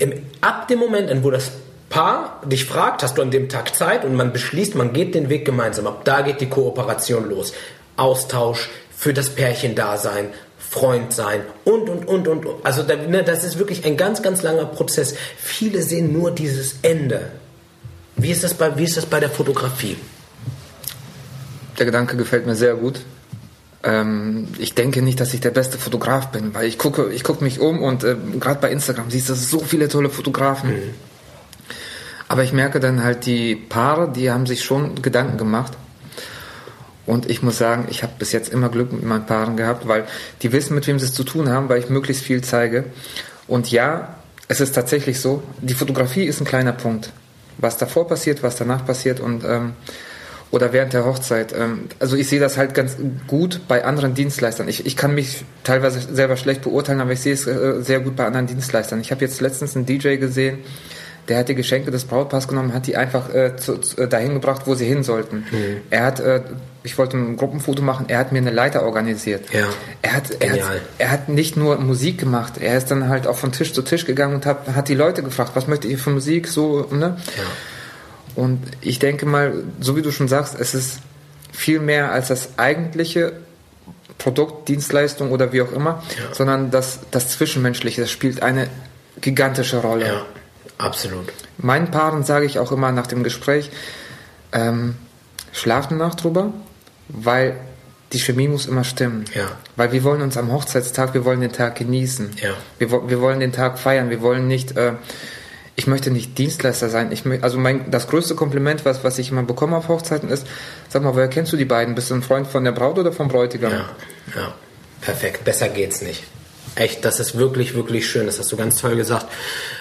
Im, 0.00 0.14
ab 0.40 0.66
dem 0.68 0.78
Moment, 0.78 1.10
an 1.10 1.22
wo 1.22 1.30
das 1.30 1.52
Paar 1.90 2.40
dich 2.46 2.66
fragt, 2.66 3.02
hast 3.02 3.18
du 3.18 3.22
an 3.22 3.32
dem 3.32 3.48
Tag 3.48 3.74
Zeit 3.74 4.04
und 4.04 4.14
man 4.14 4.32
beschließt, 4.32 4.76
man 4.76 4.92
geht 4.92 5.14
den 5.14 5.28
Weg 5.28 5.44
gemeinsam. 5.44 5.88
Ab 5.88 6.02
da 6.04 6.20
geht 6.20 6.40
die 6.40 6.48
Kooperation 6.48 7.28
los. 7.28 7.52
Austausch, 7.96 8.70
für 8.96 9.12
das 9.12 9.30
Pärchen 9.30 9.74
da 9.74 9.96
sein, 9.96 10.28
Freund 10.58 11.12
sein 11.12 11.40
und, 11.64 11.88
und, 11.88 12.06
und, 12.06 12.28
und. 12.28 12.46
Also 12.62 12.84
ne, 12.84 13.24
das 13.24 13.42
ist 13.42 13.58
wirklich 13.58 13.84
ein 13.84 13.96
ganz, 13.96 14.22
ganz 14.22 14.42
langer 14.42 14.66
Prozess. 14.66 15.16
Viele 15.36 15.82
sehen 15.82 16.12
nur 16.12 16.30
dieses 16.30 16.76
Ende. 16.82 17.32
Wie 18.14 18.30
ist 18.30 18.44
das 18.44 18.54
bei, 18.54 18.78
wie 18.78 18.84
ist 18.84 18.96
das 18.96 19.06
bei 19.06 19.18
der 19.18 19.30
Fotografie? 19.30 19.96
Der 21.78 21.86
Gedanke 21.86 22.16
gefällt 22.16 22.46
mir 22.46 22.54
sehr 22.54 22.74
gut. 22.74 23.00
Ähm, 23.82 24.48
ich 24.58 24.74
denke 24.74 25.02
nicht, 25.02 25.20
dass 25.20 25.32
ich 25.32 25.40
der 25.40 25.50
beste 25.50 25.78
Fotograf 25.78 26.28
bin, 26.28 26.54
weil 26.54 26.66
ich 26.66 26.78
gucke, 26.78 27.10
ich 27.12 27.24
gucke 27.24 27.42
mich 27.42 27.60
um 27.60 27.82
und 27.82 28.04
äh, 28.04 28.16
gerade 28.38 28.60
bei 28.60 28.70
Instagram 28.70 29.10
siehst 29.10 29.28
du 29.28 29.34
so 29.34 29.60
viele 29.60 29.88
tolle 29.88 30.10
Fotografen. 30.10 30.74
Aber 32.28 32.44
ich 32.44 32.52
merke 32.52 32.78
dann 32.78 33.02
halt, 33.02 33.26
die 33.26 33.56
Paare, 33.56 34.12
die 34.12 34.30
haben 34.30 34.46
sich 34.46 34.62
schon 34.62 35.02
Gedanken 35.02 35.36
gemacht. 35.36 35.72
Und 37.06 37.28
ich 37.28 37.42
muss 37.42 37.58
sagen, 37.58 37.88
ich 37.90 38.04
habe 38.04 38.12
bis 38.18 38.30
jetzt 38.30 38.52
immer 38.52 38.68
Glück 38.68 38.92
mit 38.92 39.02
meinen 39.02 39.26
Paaren 39.26 39.56
gehabt, 39.56 39.88
weil 39.88 40.04
die 40.42 40.52
wissen, 40.52 40.74
mit 40.74 40.86
wem 40.86 41.00
sie 41.00 41.06
es 41.06 41.12
zu 41.12 41.24
tun 41.24 41.48
haben, 41.48 41.68
weil 41.68 41.80
ich 41.80 41.88
möglichst 41.88 42.22
viel 42.22 42.42
zeige. 42.42 42.84
Und 43.48 43.70
ja, 43.72 44.14
es 44.46 44.60
ist 44.60 44.74
tatsächlich 44.76 45.20
so, 45.20 45.42
die 45.60 45.74
Fotografie 45.74 46.24
ist 46.24 46.40
ein 46.40 46.44
kleiner 46.44 46.72
Punkt. 46.72 47.10
Was 47.58 47.78
davor 47.78 48.06
passiert, 48.06 48.42
was 48.42 48.56
danach 48.56 48.86
passiert 48.86 49.18
und 49.18 49.42
ähm, 49.44 49.72
oder 50.50 50.72
während 50.72 50.92
der 50.92 51.04
Hochzeit. 51.04 51.54
Ähm, 51.56 51.88
also 51.98 52.16
ich 52.16 52.28
sehe 52.28 52.40
das 52.40 52.56
halt 52.56 52.74
ganz 52.74 52.96
gut 53.26 53.60
bei 53.68 53.84
anderen 53.84 54.14
Dienstleistern. 54.14 54.68
Ich, 54.68 54.86
ich 54.86 54.96
kann 54.96 55.14
mich 55.14 55.44
teilweise 55.64 56.00
selber 56.00 56.36
schlecht 56.36 56.62
beurteilen, 56.62 57.00
aber 57.00 57.12
ich 57.12 57.20
sehe 57.20 57.34
es 57.34 57.46
äh, 57.46 57.82
sehr 57.82 58.00
gut 58.00 58.16
bei 58.16 58.26
anderen 58.26 58.46
Dienstleistern. 58.46 59.00
Ich 59.00 59.10
habe 59.10 59.20
jetzt 59.24 59.40
letztens 59.40 59.76
einen 59.76 59.86
DJ 59.86 60.16
gesehen, 60.16 60.58
der 61.28 61.38
hat 61.38 61.48
die 61.48 61.54
Geschenke 61.54 61.92
des 61.92 62.06
Brautpaars 62.06 62.48
genommen, 62.48 62.74
hat 62.74 62.88
die 62.88 62.96
einfach 62.96 63.32
äh, 63.32 63.54
zu, 63.56 63.78
zu, 63.78 64.08
dahin 64.08 64.34
gebracht, 64.34 64.62
wo 64.64 64.74
sie 64.74 64.86
hin 64.86 65.04
sollten. 65.04 65.46
Er 65.88 66.02
hat, 66.02 66.18
äh, 66.18 66.42
ich 66.82 66.98
wollte 66.98 67.16
ein 67.16 67.36
Gruppenfoto 67.36 67.82
machen, 67.82 68.06
er 68.08 68.18
hat 68.18 68.32
mir 68.32 68.38
eine 68.38 68.50
Leiter 68.50 68.82
organisiert. 68.82 69.44
Ja. 69.52 69.66
Er 70.02 70.14
hat, 70.14 70.30
er, 70.40 70.52
hat, 70.52 70.80
er 70.98 71.10
hat 71.10 71.28
nicht 71.28 71.56
nur 71.56 71.78
Musik 71.78 72.18
gemacht, 72.18 72.54
er 72.58 72.76
ist 72.76 72.90
dann 72.90 73.08
halt 73.08 73.28
auch 73.28 73.36
von 73.36 73.52
Tisch 73.52 73.72
zu 73.72 73.82
Tisch 73.82 74.06
gegangen 74.06 74.34
und 74.34 74.46
hat, 74.46 74.74
hat 74.74 74.88
die 74.88 74.94
Leute 74.94 75.22
gefragt, 75.22 75.52
was 75.54 75.68
möchtet 75.68 75.92
ihr 75.92 75.98
für 75.98 76.10
Musik, 76.10 76.48
so, 76.48 76.88
ne? 76.90 77.16
Ja. 77.36 77.42
Und 78.36 78.60
ich 78.80 78.98
denke 78.98 79.26
mal, 79.26 79.64
so 79.80 79.96
wie 79.96 80.02
du 80.02 80.10
schon 80.12 80.28
sagst, 80.28 80.54
es 80.58 80.74
ist 80.74 81.00
viel 81.52 81.80
mehr 81.80 82.12
als 82.12 82.28
das 82.28 82.58
eigentliche 82.58 83.32
Produkt, 84.18 84.68
Dienstleistung 84.68 85.30
oder 85.32 85.52
wie 85.52 85.62
auch 85.62 85.72
immer, 85.72 86.02
Ja. 86.18 86.34
sondern 86.34 86.70
das, 86.70 87.00
das 87.10 87.30
Zwischenmenschliche, 87.30 88.00
das 88.02 88.10
spielt 88.10 88.42
eine 88.42 88.68
gigantische 89.20 89.78
Rolle. 89.78 90.06
Ja, 90.06 90.26
absolut. 90.78 91.32
Meinen 91.58 91.90
Paaren 91.90 92.24
sage 92.24 92.46
ich 92.46 92.58
auch 92.58 92.70
immer 92.72 92.92
nach 92.92 93.06
dem 93.06 93.22
Gespräch, 93.22 93.70
ähm, 94.52 94.96
schlaft 95.52 95.90
eine 95.90 95.98
Nacht 95.98 96.22
drüber, 96.22 96.52
weil 97.08 97.56
die 98.12 98.18
Chemie 98.18 98.48
muss 98.48 98.66
immer 98.66 98.84
stimmen. 98.84 99.24
Ja. 99.34 99.52
Weil 99.76 99.92
wir 99.92 100.02
wollen 100.04 100.20
uns 100.20 100.36
am 100.36 100.50
Hochzeitstag, 100.52 101.14
wir 101.14 101.24
wollen 101.24 101.40
den 101.40 101.52
Tag 101.52 101.76
genießen. 101.76 102.30
Ja. 102.42 102.50
Wir, 102.78 102.90
wir 103.08 103.20
wollen 103.20 103.40
den 103.40 103.52
Tag 103.52 103.78
feiern. 103.78 104.10
Wir 104.10 104.20
wollen 104.20 104.48
nicht, 104.48 104.76
äh, 104.76 104.94
ich 105.76 105.86
möchte 105.86 106.10
nicht 106.10 106.36
Dienstleister 106.36 106.88
sein. 106.88 107.12
Ich 107.12 107.22
mö- 107.22 107.40
also 107.42 107.58
mein, 107.58 107.90
das 107.90 108.08
größte 108.08 108.34
Kompliment, 108.34 108.84
was, 108.84 109.02
was 109.04 109.18
ich 109.18 109.30
immer 109.30 109.42
bekomme 109.42 109.76
auf 109.76 109.88
Hochzeiten 109.88 110.28
ist, 110.28 110.46
sag 110.88 111.02
mal, 111.02 111.14
woher 111.14 111.28
kennst 111.28 111.52
du 111.52 111.56
die 111.56 111.64
beiden? 111.64 111.94
Bist 111.94 112.10
du 112.10 112.14
ein 112.14 112.22
Freund 112.22 112.46
von 112.46 112.64
der 112.64 112.72
Braut 112.72 112.98
oder 112.98 113.12
vom 113.12 113.28
Bräutigam? 113.28 113.72
Ja, 113.72 113.88
ja, 114.36 114.54
perfekt. 115.00 115.44
Besser 115.44 115.68
geht's 115.68 116.02
nicht. 116.02 116.24
Echt, 116.74 117.04
das 117.04 117.18
ist 117.18 117.36
wirklich, 117.38 117.74
wirklich 117.74 118.08
schön. 118.08 118.26
Das 118.26 118.38
hast 118.38 118.52
du 118.52 118.56
ganz 118.56 118.76
toll 118.80 118.96
gesagt, 118.96 119.26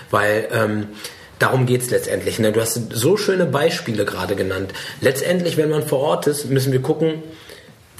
weil 0.10 0.47
ähm, 0.52 0.88
darum 1.38 1.65
geht's 1.65 1.89
letztendlich. 1.89 2.39
Ne? 2.39 2.52
Du 2.52 2.62
hast 2.62 2.80
so 2.93 3.17
schöne 3.17 3.45
Beispiele 3.45 4.06
gerade 4.06 4.36
genannt. 4.36 4.73
Letztendlich, 5.02 5.58
wenn 5.58 5.69
man 5.69 5.86
vor 5.86 5.99
Ort 5.99 6.28
ist, 6.28 6.49
müssen 6.49 6.71
wir 6.71 6.82
gucken, 6.82 7.21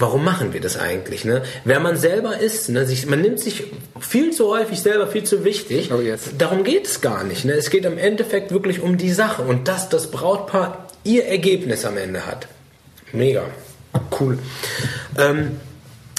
warum 0.00 0.24
machen 0.24 0.52
wir 0.52 0.60
das 0.60 0.78
eigentlich? 0.78 1.24
Ne? 1.24 1.42
Wer 1.64 1.78
man 1.78 1.96
selber 1.96 2.38
ist, 2.38 2.68
ne? 2.68 2.86
sich, 2.86 3.06
man 3.06 3.20
nimmt 3.20 3.38
sich 3.38 3.64
viel 4.00 4.32
zu 4.32 4.48
häufig 4.48 4.80
selber 4.80 5.06
viel 5.06 5.24
zu 5.24 5.44
wichtig. 5.44 5.92
Oh, 5.92 6.00
yes. 6.00 6.30
Darum 6.36 6.64
geht 6.64 6.86
es 6.86 7.00
gar 7.00 7.22
nicht. 7.22 7.44
Ne? 7.44 7.52
Es 7.52 7.70
geht 7.70 7.84
im 7.84 7.98
Endeffekt 7.98 8.50
wirklich 8.50 8.80
um 8.80 8.96
die 8.96 9.12
Sache 9.12 9.42
und 9.42 9.68
dass 9.68 9.88
das 9.88 10.10
Brautpaar 10.10 10.86
ihr 11.04 11.26
Ergebnis 11.26 11.84
am 11.84 11.96
Ende 11.96 12.26
hat. 12.26 12.48
Mega. 13.12 13.44
Cool. 14.18 14.38
Ähm, 15.18 15.60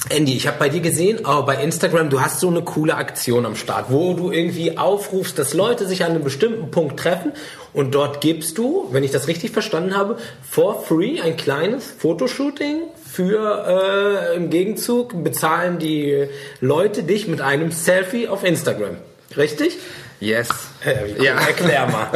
Andy, 0.10 0.36
ich 0.36 0.48
habe 0.48 0.58
bei 0.58 0.68
dir 0.68 0.82
gesehen, 0.82 1.26
aber 1.26 1.46
bei 1.46 1.64
Instagram, 1.64 2.10
du 2.10 2.22
hast 2.22 2.40
so 2.40 2.50
eine 2.50 2.64
coole 2.64 2.96
Aktion 2.96 3.46
am 3.46 3.56
Start, 3.56 3.86
wo 3.90 4.14
du 4.14 4.32
irgendwie 4.32 4.78
aufrufst, 4.78 5.38
dass 5.38 5.54
Leute 5.54 5.86
sich 5.86 6.04
an 6.04 6.12
einem 6.12 6.24
bestimmten 6.24 6.72
Punkt 6.72 7.00
treffen 7.00 7.34
und 7.72 7.94
dort 7.94 8.20
gibst 8.20 8.58
du, 8.58 8.88
wenn 8.92 9.04
ich 9.04 9.12
das 9.12 9.28
richtig 9.28 9.52
verstanden 9.52 9.96
habe, 9.96 10.18
for 10.42 10.84
free 10.84 11.22
ein 11.22 11.38
kleines 11.38 11.86
Fotoshooting 12.00 12.82
für 13.12 14.32
äh, 14.34 14.36
im 14.36 14.50
Gegenzug 14.50 15.24
bezahlen 15.24 15.78
die 15.78 16.28
Leute 16.62 17.04
dich 17.04 17.28
mit 17.28 17.40
einem 17.40 17.72
Selfie 17.72 18.28
auf 18.28 18.44
Instagram. 18.44 18.98
Richtig? 19.38 19.78
Yes. 20.20 20.50
Äh, 20.84 21.24
ja. 21.24 21.36
Erklär 21.36 21.88
mal. 21.88 22.10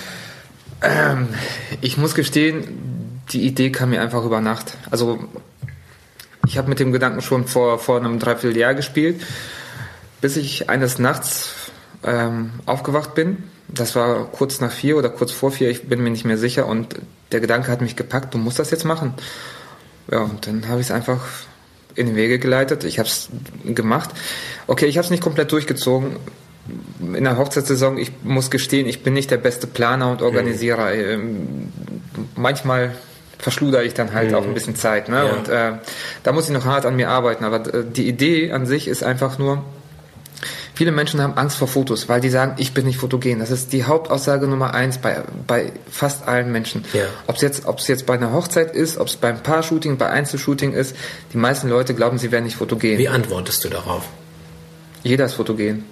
ähm, 0.82 1.28
ich 1.80 1.96
muss 1.96 2.14
gestehen, 2.14 3.22
die 3.32 3.46
Idee 3.46 3.70
kam 3.70 3.90
mir 3.90 4.00
einfach 4.00 4.24
über 4.24 4.40
Nacht. 4.40 4.76
Also 4.90 5.18
ich 6.50 6.58
habe 6.58 6.68
mit 6.68 6.80
dem 6.80 6.90
Gedanken 6.90 7.20
schon 7.20 7.46
vor, 7.46 7.78
vor 7.78 7.98
einem 7.98 8.18
Dreivierteljahr 8.18 8.74
gespielt, 8.74 9.22
bis 10.20 10.36
ich 10.36 10.68
eines 10.68 10.98
Nachts 10.98 11.54
ähm, 12.02 12.50
aufgewacht 12.66 13.14
bin. 13.14 13.44
Das 13.68 13.94
war 13.94 14.24
kurz 14.24 14.60
nach 14.60 14.72
vier 14.72 14.96
oder 14.96 15.10
kurz 15.10 15.30
vor 15.30 15.52
vier, 15.52 15.70
ich 15.70 15.88
bin 15.88 16.02
mir 16.02 16.10
nicht 16.10 16.24
mehr 16.24 16.38
sicher. 16.38 16.66
Und 16.66 16.96
der 17.30 17.38
Gedanke 17.38 17.70
hat 17.70 17.80
mich 17.80 17.94
gepackt, 17.94 18.34
du 18.34 18.38
musst 18.38 18.58
das 18.58 18.72
jetzt 18.72 18.84
machen. 18.84 19.14
Ja, 20.10 20.22
und 20.22 20.48
dann 20.48 20.66
habe 20.66 20.80
ich 20.80 20.88
es 20.88 20.90
einfach 20.90 21.20
in 21.94 22.08
den 22.08 22.16
Wege 22.16 22.40
geleitet. 22.40 22.82
Ich 22.82 22.98
habe 22.98 23.08
es 23.08 23.28
gemacht. 23.64 24.10
Okay, 24.66 24.86
ich 24.86 24.98
habe 24.98 25.04
es 25.04 25.10
nicht 25.12 25.22
komplett 25.22 25.52
durchgezogen. 25.52 26.16
In 27.00 27.22
der 27.22 27.36
Hochzeitssaison, 27.36 27.96
ich 27.96 28.10
muss 28.24 28.50
gestehen, 28.50 28.88
ich 28.88 29.04
bin 29.04 29.14
nicht 29.14 29.30
der 29.30 29.36
beste 29.36 29.68
Planer 29.68 30.10
und 30.10 30.20
Organisierer. 30.20 31.16
Mhm. 31.16 31.72
Manchmal 32.34 32.96
verschluder 33.40 33.82
ich 33.82 33.94
dann 33.94 34.12
halt 34.12 34.30
mhm. 34.30 34.36
auch 34.36 34.44
ein 34.44 34.54
bisschen 34.54 34.76
Zeit. 34.76 35.08
Ne? 35.08 35.16
Ja. 35.16 35.32
Und 35.32 35.48
äh, 35.48 35.72
da 36.22 36.32
muss 36.32 36.46
ich 36.46 36.54
noch 36.54 36.64
hart 36.64 36.86
an 36.86 36.96
mir 36.96 37.08
arbeiten. 37.08 37.44
Aber 37.44 37.74
äh, 37.74 37.84
die 37.84 38.08
Idee 38.08 38.52
an 38.52 38.66
sich 38.66 38.88
ist 38.88 39.02
einfach 39.02 39.38
nur, 39.38 39.64
Viele 40.80 40.92
Menschen 40.92 41.20
haben 41.20 41.34
Angst 41.34 41.58
vor 41.58 41.68
Fotos, 41.68 42.08
weil 42.08 42.22
die 42.22 42.30
sagen, 42.30 42.54
ich 42.56 42.72
bin 42.72 42.86
nicht 42.86 42.96
fotogen. 42.96 43.38
Das 43.38 43.50
ist 43.50 43.74
die 43.74 43.84
Hauptaussage 43.84 44.46
Nummer 44.46 44.72
eins 44.72 44.96
bei, 44.96 45.24
bei 45.46 45.72
fast 45.90 46.26
allen 46.26 46.50
Menschen. 46.52 46.86
Ja. 46.94 47.02
Ob 47.26 47.36
es 47.36 47.42
jetzt, 47.42 47.64
jetzt 47.86 48.06
bei 48.06 48.14
einer 48.14 48.32
Hochzeit 48.32 48.74
ist, 48.74 48.96
ob 48.96 49.08
es 49.08 49.16
beim 49.16 49.42
Paar-Shooting, 49.42 49.98
bei 49.98 50.08
Einzelshooting 50.08 50.72
ist, 50.72 50.96
die 51.34 51.36
meisten 51.36 51.68
Leute 51.68 51.92
glauben, 51.92 52.16
sie 52.16 52.32
wären 52.32 52.44
nicht 52.44 52.56
fotogen. 52.56 52.96
Wie 52.96 53.10
antwortest 53.10 53.62
du 53.62 53.68
darauf? 53.68 54.04
Jeder 55.02 55.26
ist 55.26 55.34
fotogen. 55.34 55.84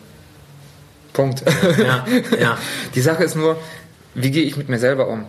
Punkt. 1.13 1.43
Ja, 1.79 2.07
ja. 2.41 2.59
Die 2.95 3.01
Sache 3.03 3.25
ist 3.25 3.37
nur, 3.37 3.59
wie 4.15 4.31
gehe 4.31 4.45
ich 4.45 4.57
mit 4.57 4.71
mir 4.71 4.79
selber 4.79 5.09
um? 5.09 5.25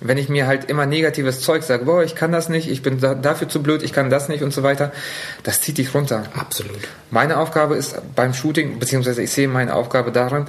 Wenn 0.00 0.18
ich 0.18 0.28
mir 0.28 0.46
halt 0.46 0.68
immer 0.68 0.86
negatives 0.86 1.40
Zeug 1.40 1.62
sage, 1.62 1.84
boah, 1.84 2.02
ich 2.02 2.14
kann 2.14 2.32
das 2.32 2.48
nicht, 2.48 2.68
ich 2.68 2.82
bin 2.82 3.00
da, 3.00 3.14
dafür 3.14 3.48
zu 3.48 3.62
blöd, 3.62 3.82
ich 3.82 3.92
kann 3.92 4.10
das 4.10 4.28
nicht 4.28 4.42
und 4.42 4.52
so 4.52 4.62
weiter, 4.62 4.92
das 5.44 5.60
zieht 5.60 5.78
dich 5.78 5.94
runter. 5.94 6.24
Absolut. 6.34 6.80
Meine 7.10 7.38
Aufgabe 7.38 7.76
ist 7.76 7.96
beim 8.14 8.34
Shooting, 8.34 8.78
beziehungsweise 8.78 9.22
ich 9.22 9.30
sehe 9.30 9.46
meine 9.46 9.74
Aufgabe 9.74 10.10
darin, 10.10 10.46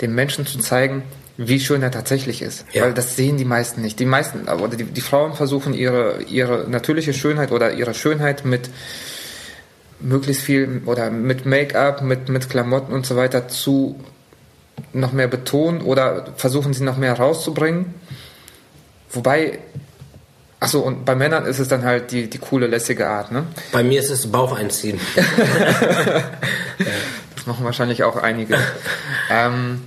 den 0.00 0.14
Menschen 0.14 0.46
zu 0.46 0.58
zeigen, 0.58 1.02
wie 1.36 1.60
schön 1.60 1.82
er 1.82 1.90
tatsächlich 1.90 2.40
ist. 2.42 2.64
Ja. 2.72 2.84
Weil 2.84 2.94
das 2.94 3.14
sehen 3.14 3.36
die 3.36 3.44
meisten 3.44 3.82
nicht. 3.82 4.00
Die 4.00 4.06
meisten, 4.06 4.48
oder 4.48 4.76
die, 4.76 4.84
die 4.84 5.00
Frauen 5.00 5.34
versuchen 5.34 5.74
ihre, 5.74 6.22
ihre 6.22 6.68
natürliche 6.68 7.12
Schönheit 7.12 7.52
oder 7.52 7.74
ihre 7.74 7.94
Schönheit 7.94 8.44
mit 8.44 8.70
möglichst 10.00 10.42
viel 10.42 10.82
oder 10.86 11.10
mit 11.10 11.44
Make-up, 11.44 12.02
mit, 12.02 12.28
mit 12.28 12.48
Klamotten 12.48 12.92
und 12.92 13.06
so 13.06 13.16
weiter 13.16 13.48
zu 13.48 14.00
noch 14.92 15.12
mehr 15.12 15.28
betonen 15.28 15.82
oder 15.82 16.26
versuchen 16.36 16.72
sie 16.72 16.84
noch 16.84 16.96
mehr 16.96 17.14
rauszubringen 17.14 17.94
Wobei, 19.10 19.58
achso, 20.60 20.80
und 20.80 21.04
bei 21.04 21.14
Männern 21.14 21.46
ist 21.46 21.58
es 21.58 21.68
dann 21.68 21.84
halt 21.84 22.12
die, 22.12 22.28
die 22.28 22.38
coole, 22.38 22.66
lässige 22.66 23.08
Art, 23.08 23.32
ne? 23.32 23.44
Bei 23.72 23.82
mir 23.82 24.00
ist 24.00 24.10
es 24.10 24.30
Bauch 24.30 24.56
einziehen. 24.56 25.00
das 27.36 27.46
machen 27.46 27.64
wahrscheinlich 27.64 28.04
auch 28.04 28.16
einige. 28.16 28.58
ähm, 29.30 29.82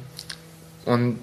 und 0.85 1.19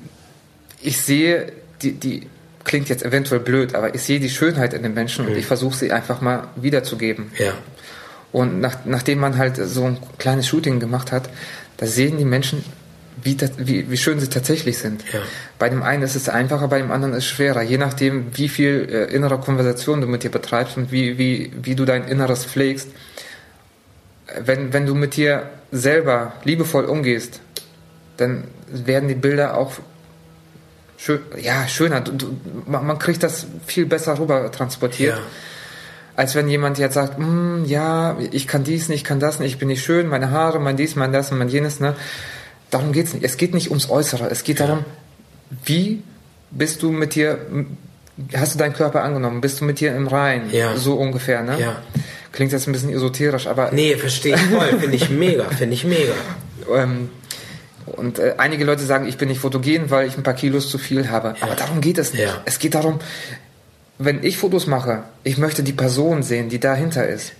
ich 0.80 1.00
sehe, 1.00 1.52
die, 1.82 1.92
die 1.92 2.26
klingt 2.64 2.88
jetzt 2.88 3.04
eventuell 3.04 3.40
blöd, 3.40 3.74
aber 3.74 3.94
ich 3.94 4.02
sehe 4.02 4.20
die 4.20 4.30
Schönheit 4.30 4.74
in 4.74 4.82
den 4.82 4.94
Menschen 4.94 5.24
mhm. 5.24 5.32
und 5.32 5.38
ich 5.38 5.46
versuche 5.46 5.76
sie 5.76 5.92
einfach 5.92 6.20
mal 6.20 6.48
wiederzugeben. 6.56 7.32
Ja. 7.38 7.54
Und 8.30 8.60
nach, 8.60 8.78
nachdem 8.84 9.18
man 9.20 9.38
halt 9.38 9.56
so 9.56 9.84
ein 9.84 9.98
kleines 10.18 10.46
Shooting 10.46 10.80
gemacht 10.80 11.12
hat, 11.12 11.30
da 11.78 11.86
sehen 11.86 12.18
die 12.18 12.24
Menschen 12.24 12.64
wie, 13.22 13.36
wie, 13.58 13.90
wie 13.90 13.96
schön 13.96 14.20
sie 14.20 14.28
tatsächlich 14.28 14.78
sind. 14.78 15.04
Ja. 15.12 15.20
Bei 15.58 15.68
dem 15.68 15.82
einen 15.82 16.02
ist 16.02 16.14
es 16.14 16.28
einfacher, 16.28 16.68
bei 16.68 16.78
dem 16.78 16.90
anderen 16.90 17.14
ist 17.14 17.24
es 17.24 17.26
schwerer, 17.26 17.62
je 17.62 17.78
nachdem, 17.78 18.36
wie 18.36 18.48
viel 18.48 18.88
äh, 18.90 19.14
innere 19.14 19.38
Konversation 19.38 20.00
du 20.00 20.06
mit 20.06 20.22
dir 20.22 20.30
betreibst 20.30 20.76
und 20.76 20.92
wie, 20.92 21.18
wie, 21.18 21.52
wie 21.62 21.74
du 21.74 21.84
dein 21.84 22.04
Inneres 22.04 22.44
pflegst. 22.44 22.88
Wenn, 24.44 24.72
wenn 24.72 24.86
du 24.86 24.94
mit 24.94 25.16
dir 25.16 25.48
selber 25.72 26.34
liebevoll 26.44 26.84
umgehst, 26.84 27.40
dann 28.18 28.44
werden 28.70 29.08
die 29.08 29.14
Bilder 29.14 29.56
auch 29.56 29.72
schön, 30.96 31.20
ja, 31.40 31.66
schöner. 31.66 32.00
Du, 32.02 32.12
du, 32.12 32.36
man 32.66 32.98
kriegt 32.98 33.22
das 33.22 33.46
viel 33.66 33.86
besser 33.86 34.18
rüber 34.18 34.50
transportiert. 34.50 35.16
Ja. 35.16 35.22
Als 36.16 36.34
wenn 36.34 36.48
jemand 36.48 36.78
jetzt 36.78 36.94
sagt, 36.94 37.18
mm, 37.18 37.64
ja, 37.64 38.18
ich 38.32 38.48
kann 38.48 38.64
dies 38.64 38.88
nicht, 38.88 38.98
ich 38.98 39.04
kann 39.04 39.20
das 39.20 39.38
nicht, 39.38 39.52
ich 39.52 39.58
bin 39.58 39.68
nicht 39.68 39.84
schön, 39.84 40.08
meine 40.08 40.30
Haare, 40.32 40.58
mein 40.58 40.76
dies, 40.76 40.96
mein 40.96 41.12
das 41.12 41.30
und 41.30 41.38
mein 41.38 41.48
jenes, 41.48 41.78
ne? 41.78 41.94
Darum 42.70 42.92
geht 42.92 43.06
es 43.06 43.14
nicht. 43.14 43.24
Es 43.24 43.36
geht 43.36 43.54
nicht 43.54 43.68
ums 43.68 43.90
Äußere. 43.90 44.28
Es 44.30 44.44
geht 44.44 44.60
darum, 44.60 44.84
wie 45.64 46.02
bist 46.50 46.82
du 46.82 46.90
mit 46.90 47.14
dir, 47.14 47.38
hast 48.34 48.54
du 48.54 48.58
deinen 48.58 48.74
Körper 48.74 49.02
angenommen? 49.02 49.40
Bist 49.40 49.60
du 49.60 49.64
mit 49.64 49.80
dir 49.80 49.94
im 49.94 50.06
Rein? 50.06 50.50
Ja. 50.52 50.76
So 50.76 50.94
ungefähr, 50.94 51.42
ne? 51.42 51.60
Ja. 51.60 51.82
Klingt 52.32 52.52
jetzt 52.52 52.66
ein 52.66 52.72
bisschen 52.72 52.90
esoterisch, 52.90 53.46
aber. 53.46 53.70
Nee, 53.72 53.96
verstehe 53.96 54.34
ich 54.34 54.40
voll. 54.42 54.78
Finde 54.78 54.96
ich 54.96 55.08
mega. 55.10 55.44
Finde 55.44 55.74
ich 55.74 55.84
mega. 55.84 56.12
Ähm, 56.74 57.10
und 57.86 58.18
äh, 58.18 58.34
einige 58.36 58.64
Leute 58.64 58.82
sagen, 58.84 59.08
ich 59.08 59.16
bin 59.16 59.28
nicht 59.28 59.40
fotogen, 59.40 59.90
weil 59.90 60.06
ich 60.06 60.16
ein 60.16 60.22
paar 60.22 60.34
Kilos 60.34 60.68
zu 60.68 60.76
viel 60.76 61.08
habe. 61.08 61.34
Ja. 61.38 61.46
Aber 61.46 61.54
darum 61.54 61.80
geht 61.80 61.96
es 61.98 62.12
nicht. 62.12 62.22
Ja. 62.22 62.42
Es 62.44 62.58
geht 62.58 62.74
darum, 62.74 63.00
wenn 63.98 64.22
ich 64.22 64.36
Fotos 64.36 64.66
mache, 64.66 65.04
ich 65.24 65.38
möchte 65.38 65.62
die 65.62 65.72
Person 65.72 66.22
sehen, 66.22 66.50
die 66.50 66.60
dahinter 66.60 67.08
ist. 67.08 67.32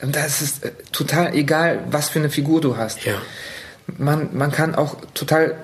Und 0.00 0.14
da 0.14 0.24
ist 0.24 0.40
es 0.40 0.58
äh, 0.60 0.70
total 0.92 1.34
egal, 1.34 1.80
was 1.90 2.08
für 2.08 2.20
eine 2.20 2.30
Figur 2.30 2.60
du 2.60 2.76
hast. 2.76 3.04
Ja 3.04 3.20
man, 3.96 4.36
man 4.36 4.52
kann 4.52 4.74
auch 4.74 4.96
total 5.14 5.56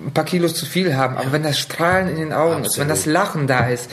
ein 0.00 0.12
paar 0.12 0.24
Kilos 0.24 0.54
zu 0.54 0.66
viel 0.66 0.96
haben, 0.96 1.16
aber 1.16 1.26
ja. 1.26 1.32
wenn 1.32 1.42
das 1.42 1.58
Strahlen 1.58 2.08
in 2.08 2.16
den 2.16 2.32
Augen 2.32 2.64
Absolut. 2.64 2.66
ist, 2.66 2.78
wenn 2.78 2.88
das 2.88 3.06
Lachen 3.06 3.46
da 3.46 3.68
ist, 3.68 3.90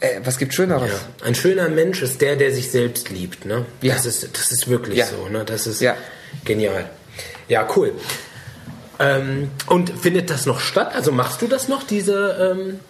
äh, 0.00 0.20
was 0.24 0.38
gibt 0.38 0.54
Schöneres? 0.54 0.90
Ja. 0.90 1.26
Ein 1.26 1.34
schöner 1.34 1.68
Mensch 1.68 2.02
ist 2.02 2.20
der, 2.20 2.36
der 2.36 2.52
sich 2.52 2.70
selbst 2.70 3.10
liebt. 3.10 3.44
Ne? 3.44 3.66
Ja. 3.82 3.94
Das, 3.94 4.06
ist, 4.06 4.28
das 4.36 4.50
ist 4.50 4.68
wirklich 4.68 4.96
ja. 4.98 5.06
so. 5.06 5.28
Ne? 5.28 5.44
Das 5.44 5.66
ist 5.66 5.80
ja. 5.80 5.96
genial. 6.44 6.88
Ja, 7.48 7.68
cool. 7.76 7.92
Ähm, 8.98 9.50
und 9.66 9.90
findet 9.98 10.30
das 10.30 10.46
noch 10.46 10.60
statt? 10.60 10.92
Also 10.94 11.12
machst 11.12 11.42
du 11.42 11.48
das 11.48 11.68
noch, 11.68 11.82
diese 11.82 12.54
ähm, 12.56 12.80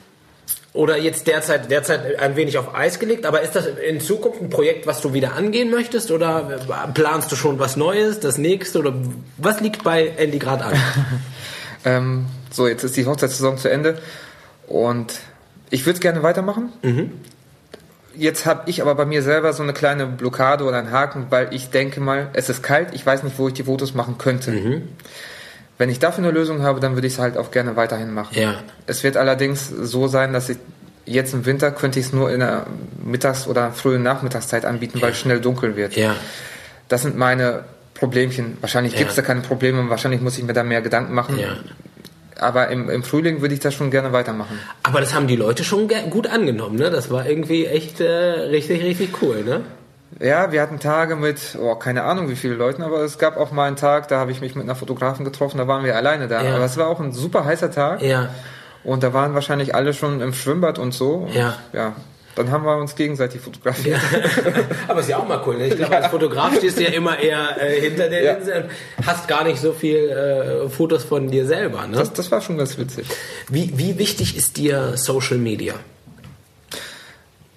oder 0.73 0.97
jetzt 0.97 1.27
derzeit, 1.27 1.71
derzeit 1.71 2.19
ein 2.19 2.37
wenig 2.37 2.57
auf 2.57 2.75
Eis 2.75 2.99
gelegt, 2.99 3.27
aber 3.27 3.41
ist 3.43 3.57
das 3.57 3.67
in 3.67 4.01
Zukunft 4.01 4.41
ein 4.41 4.51
Projekt, 4.51 4.87
was 4.87 5.01
du 5.01 5.13
wieder 5.13 5.35
angehen 5.35 5.71
möchtest 5.71 6.11
oder 6.11 6.61
planst 6.95 7.33
du 7.33 7.37
schon 7.37 7.59
was 7.59 7.77
Neues, 7.77 8.21
das 8.21 8.39
nächste 8.39 8.79
oder 8.79 8.95
was 9.37 9.61
liegt 9.61 9.83
bei 9.83 10.07
Andy 10.17 10.39
gerade 10.39 10.65
an? 10.65 10.75
ähm, 11.85 12.27
so, 12.53 12.69
jetzt 12.69 12.85
ist 12.85 12.97
die 12.97 13.07
Hochzeitssaison 13.07 13.59
zu 13.59 13.69
Ende 13.69 13.99
und 14.69 15.19
ich 15.71 15.87
würde 15.87 15.95
es 15.95 16.01
gerne 16.01 16.23
weitermachen. 16.23 16.73
Mhm. 16.83 17.13
Jetzt 18.15 18.47
habe 18.47 18.69
ich 18.69 18.83
aber 18.83 18.95
bei 18.95 19.05
mir 19.05 19.23
selber 19.23 19.53
so 19.53 19.63
eine 19.63 19.73
kleine 19.73 20.07
Blockade 20.07 20.65
oder 20.65 20.79
einen 20.79 20.91
Haken, 20.91 21.27
weil 21.31 21.53
ich 21.53 21.71
denke 21.71 22.01
mal, 22.01 22.29
es 22.33 22.49
ist 22.49 22.63
kalt, 22.63 22.89
ich 22.93 23.05
weiß 23.05 23.23
nicht, 23.23 23.39
wo 23.39 23.49
ich 23.49 23.55
die 23.55 23.65
Fotos 23.65 23.95
machen 23.95 24.19
könnte. 24.19 24.53
Mhm. 24.53 24.89
Wenn 25.81 25.89
ich 25.89 25.99
dafür 25.99 26.23
eine 26.23 26.31
Lösung 26.31 26.61
habe, 26.61 26.79
dann 26.79 26.95
würde 26.95 27.07
ich 27.07 27.15
es 27.15 27.19
halt 27.19 27.39
auch 27.39 27.51
gerne 27.51 27.75
weiterhin 27.75 28.13
machen. 28.13 28.39
Ja. 28.39 28.57
Es 28.87 29.03
wird 29.03 29.17
allerdings 29.17 29.67
so 29.67 30.09
sein, 30.09 30.35
dass 30.35 30.51
ich 30.51 30.59
jetzt 31.07 31.33
im 31.33 31.47
Winter 31.47 31.71
könnte 31.71 31.99
ich 31.99 32.05
es 32.05 32.13
nur 32.13 32.31
in 32.31 32.41
der 32.41 32.67
Mittags- 33.03 33.47
oder 33.47 33.73
frühen 33.73 34.03
Nachmittagszeit 34.03 34.67
anbieten, 34.67 34.99
ja. 34.99 35.05
weil 35.05 35.13
es 35.13 35.19
schnell 35.19 35.41
dunkel 35.41 35.77
wird. 35.77 35.97
Ja. 35.97 36.17
Das 36.89 37.01
sind 37.01 37.17
meine 37.17 37.65
Problemchen. 37.95 38.59
Wahrscheinlich 38.61 38.93
ja. 38.93 38.99
gibt 38.99 39.09
es 39.09 39.17
da 39.17 39.23
keine 39.23 39.41
Probleme, 39.41 39.89
wahrscheinlich 39.89 40.21
muss 40.21 40.37
ich 40.37 40.45
mir 40.45 40.53
da 40.53 40.65
mehr 40.65 40.83
Gedanken 40.83 41.15
machen. 41.15 41.39
Ja. 41.39 41.57
Aber 42.39 42.69
im, 42.69 42.91
im 42.91 43.03
Frühling 43.03 43.41
würde 43.41 43.55
ich 43.55 43.61
das 43.61 43.73
schon 43.73 43.91
gerne 43.91 44.13
weitermachen. 44.13 44.59
Aber 44.83 45.01
das 45.01 45.15
haben 45.15 45.29
die 45.29 45.37
Leute 45.37 45.65
schon 45.65 45.89
gut 46.11 46.27
angenommen, 46.27 46.77
ne? 46.77 46.91
Das 46.91 47.11
war 47.11 47.27
irgendwie 47.27 47.65
echt 47.65 48.03
äh, 48.03 48.07
richtig, 48.07 48.83
richtig 48.83 49.23
cool, 49.23 49.45
ne? 49.45 49.63
Ja, 50.19 50.51
wir 50.51 50.61
hatten 50.61 50.81
Tage 50.81 51.15
mit, 51.15 51.57
oh, 51.61 51.77
keine 51.77 52.03
Ahnung 52.03 52.29
wie 52.29 52.37
viele 52.37 52.55
Leuten, 52.55 52.83
aber 52.83 53.03
es 53.03 53.19
gab 53.19 53.37
auch 53.37 53.53
mal 53.53 53.67
einen 53.67 53.77
Tag, 53.77 54.09
da 54.09 54.19
habe 54.19 54.33
ich 54.33 54.41
mich 54.41 54.55
mit 54.55 54.65
einer 54.65 54.75
Fotografin 54.75 55.25
getroffen, 55.25 55.59
da 55.59 55.69
waren 55.69 55.85
wir 55.85 55.97
alleine 55.97 56.27
da. 56.27 56.43
Ja. 56.43 56.57
Aber 56.57 56.65
es 56.65 56.77
war 56.77 56.89
auch 56.89 57.01
ein 57.01 57.13
super 57.13 57.45
heißer 57.45 57.71
Tag. 57.71 58.03
Ja. 58.03 58.29
Und 58.83 59.03
da 59.03 59.13
waren 59.13 59.35
wahrscheinlich 59.35 59.75
alle 59.75 59.95
schon 59.95 60.21
im 60.21 60.33
Schwimmbad 60.33 60.79
und 60.79 60.93
so. 60.93 61.15
Und 61.15 61.35
ja. 61.35 61.57
Ja. 61.73 61.95
Dann 62.37 62.51
haben 62.51 62.65
wir 62.65 62.77
uns 62.77 62.95
gegenseitig 62.95 63.41
fotografiert. 63.41 64.01
Ja. 64.13 64.53
Aber 64.89 65.01
ist 65.01 65.09
ja 65.09 65.19
auch 65.19 65.29
mal 65.29 65.43
cool. 65.47 65.59
Ne? 65.59 65.67
Ich 65.67 65.77
glaube, 65.77 65.97
als 65.97 66.07
Fotograf 66.07 66.57
stehst 66.57 66.79
du 66.79 66.85
ja 66.85 66.91
immer 66.91 67.19
eher 67.19 67.61
äh, 67.61 67.81
hinter 67.81 68.09
der 68.09 68.23
ja. 68.23 68.33
Linse 68.35 68.55
und 68.55 69.07
hast 69.07 69.29
gar 69.29 69.45
nicht 69.45 69.61
so 69.61 69.73
viel 69.73 70.09
äh, 70.09 70.69
Fotos 70.69 71.05
von 71.05 71.29
dir 71.31 71.45
selber. 71.45 71.87
Ne? 71.87 71.97
Das, 71.97 72.13
das 72.13 72.31
war 72.31 72.41
schon 72.41 72.57
ganz 72.57 72.79
witzig. 72.79 73.07
Wie, 73.49 73.77
wie 73.77 73.99
wichtig 73.99 74.37
ist 74.37 74.57
dir 74.57 74.97
Social 74.97 75.39
Media? 75.39 75.75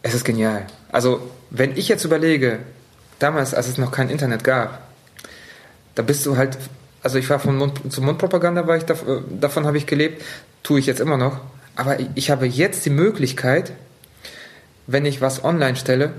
Es 0.01 0.13
ist 0.13 0.25
genial. 0.25 0.65
Also, 0.91 1.21
wenn 1.53 1.77
ich 1.77 1.87
jetzt 1.87 2.03
überlege, 2.03 2.59
damals, 3.19 3.53
als 3.53 3.67
es 3.67 3.77
noch 3.77 3.91
kein 3.91 4.09
Internet 4.09 4.43
gab, 4.43 4.81
da 5.95 6.01
bist 6.01 6.25
du 6.25 6.35
halt, 6.35 6.57
also 7.03 7.19
ich 7.19 7.29
war 7.29 7.39
von 7.39 7.55
Mund 7.55 7.79
zu 7.93 8.01
Mundpropaganda, 8.01 8.67
war 8.67 8.75
ich 8.75 8.83
da, 8.83 8.95
äh, 8.95 9.21
davon 9.29 9.65
habe 9.65 9.77
ich 9.77 9.85
gelebt, 9.85 10.23
tue 10.63 10.79
ich 10.79 10.87
jetzt 10.87 10.99
immer 10.99 11.17
noch. 11.17 11.39
Aber 11.75 11.97
ich 12.15 12.31
habe 12.31 12.47
jetzt 12.47 12.85
die 12.85 12.89
Möglichkeit, 12.89 13.71
wenn 14.87 15.05
ich 15.05 15.21
was 15.21 15.43
online 15.43 15.75
stelle, 15.75 16.13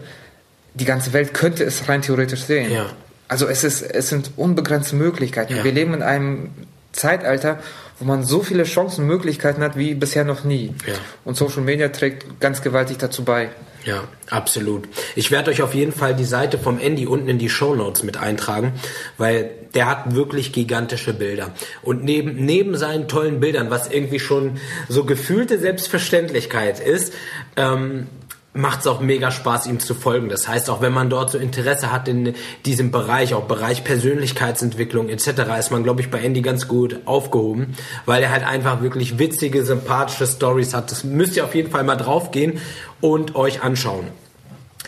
die 0.75 0.85
ganze 0.85 1.12
Welt 1.12 1.35
könnte 1.35 1.64
es 1.64 1.88
rein 1.88 2.03
theoretisch 2.03 2.44
sehen. 2.44 2.73
Ja. 2.73 2.90
Also 3.27 3.47
es 3.49 3.64
ist, 3.64 3.83
es 3.83 4.09
sind 4.09 4.33
unbegrenzte 4.37 4.94
Möglichkeiten. 4.97 5.57
Ja. 5.57 5.64
Wir 5.64 5.73
leben 5.73 5.94
in 5.94 6.03
einem 6.03 6.51
Zeitalter, 6.92 7.59
wo 7.99 8.05
man 8.05 8.25
so 8.25 8.42
viele 8.42 8.64
Chancen 8.64 9.03
und 9.03 9.09
Möglichkeiten 9.09 9.62
hat 9.62 9.77
wie 9.77 9.94
bisher 9.94 10.25
noch 10.25 10.44
nie. 10.44 10.75
Ja. 10.87 10.94
Und 11.25 11.37
Social 11.37 11.62
Media 11.62 11.88
trägt 11.88 12.40
ganz 12.40 12.62
gewaltig 12.62 12.99
dazu 12.99 13.25
bei. 13.25 13.51
Ja, 13.85 14.05
absolut. 14.31 14.88
Ich 15.14 15.31
werde 15.31 15.51
euch 15.51 15.61
auf 15.61 15.75
jeden 15.75 15.92
Fall 15.92 16.14
die 16.14 16.25
Seite 16.25 16.59
vom 16.59 16.79
Andy 16.79 17.07
unten 17.07 17.29
in 17.29 17.38
die 17.38 17.51
Show 17.51 17.75
Notes 17.75 18.03
mit 18.03 18.16
eintragen, 18.16 18.73
weil 19.18 19.51
der 19.75 19.87
hat 19.87 20.14
wirklich 20.14 20.53
gigantische 20.53 21.12
Bilder. 21.12 21.53
Und 21.83 22.03
neben, 22.03 22.44
neben 22.44 22.77
seinen 22.79 23.09
tollen 23.09 23.40
Bildern, 23.40 23.70
was 23.70 23.90
irgendwie 23.90 24.20
schon 24.20 24.59
so 24.88 25.05
gefühlte 25.05 25.59
Selbstverständlichkeit 25.59 26.81
ist, 26.81 27.12
ähm, 27.57 28.07
macht 28.55 28.81
es 28.81 28.87
auch 28.87 29.01
mega 29.01 29.33
Spaß, 29.33 29.67
ihm 29.67 29.81
zu 29.81 29.95
folgen. 29.95 30.29
Das 30.29 30.47
heißt, 30.49 30.71
auch 30.71 30.81
wenn 30.81 30.93
man 30.93 31.11
dort 31.11 31.31
so 31.31 31.38
Interesse 31.38 31.90
hat 31.93 32.07
in 32.09 32.35
diesem 32.64 32.93
Bereich, 32.93 33.35
auch 33.35 33.45
Bereich 33.45 33.85
Persönlichkeitsentwicklung 33.85 35.09
etc., 35.09 35.27
ist 35.59 35.73
man, 35.73 35.83
glaube 35.83 36.01
ich, 36.01 36.11
bei 36.11 36.21
Andy 36.21 36.40
ganz 36.40 36.69
gut 36.69 37.01
aufgehoben, 37.05 37.75
weil 38.07 38.23
er 38.23 38.31
halt 38.31 38.47
einfach 38.47 38.81
wirklich 38.81 39.19
witzige, 39.19 39.64
sympathische 39.64 40.27
Stories 40.27 40.73
hat. 40.73 40.90
Das 40.93 41.03
müsst 41.05 41.37
ihr 41.37 41.45
auf 41.45 41.55
jeden 41.55 41.71
Fall 41.71 41.83
mal 41.83 41.97
draufgehen 41.97 42.61
und 43.01 43.35
euch 43.35 43.62
anschauen. 43.62 44.07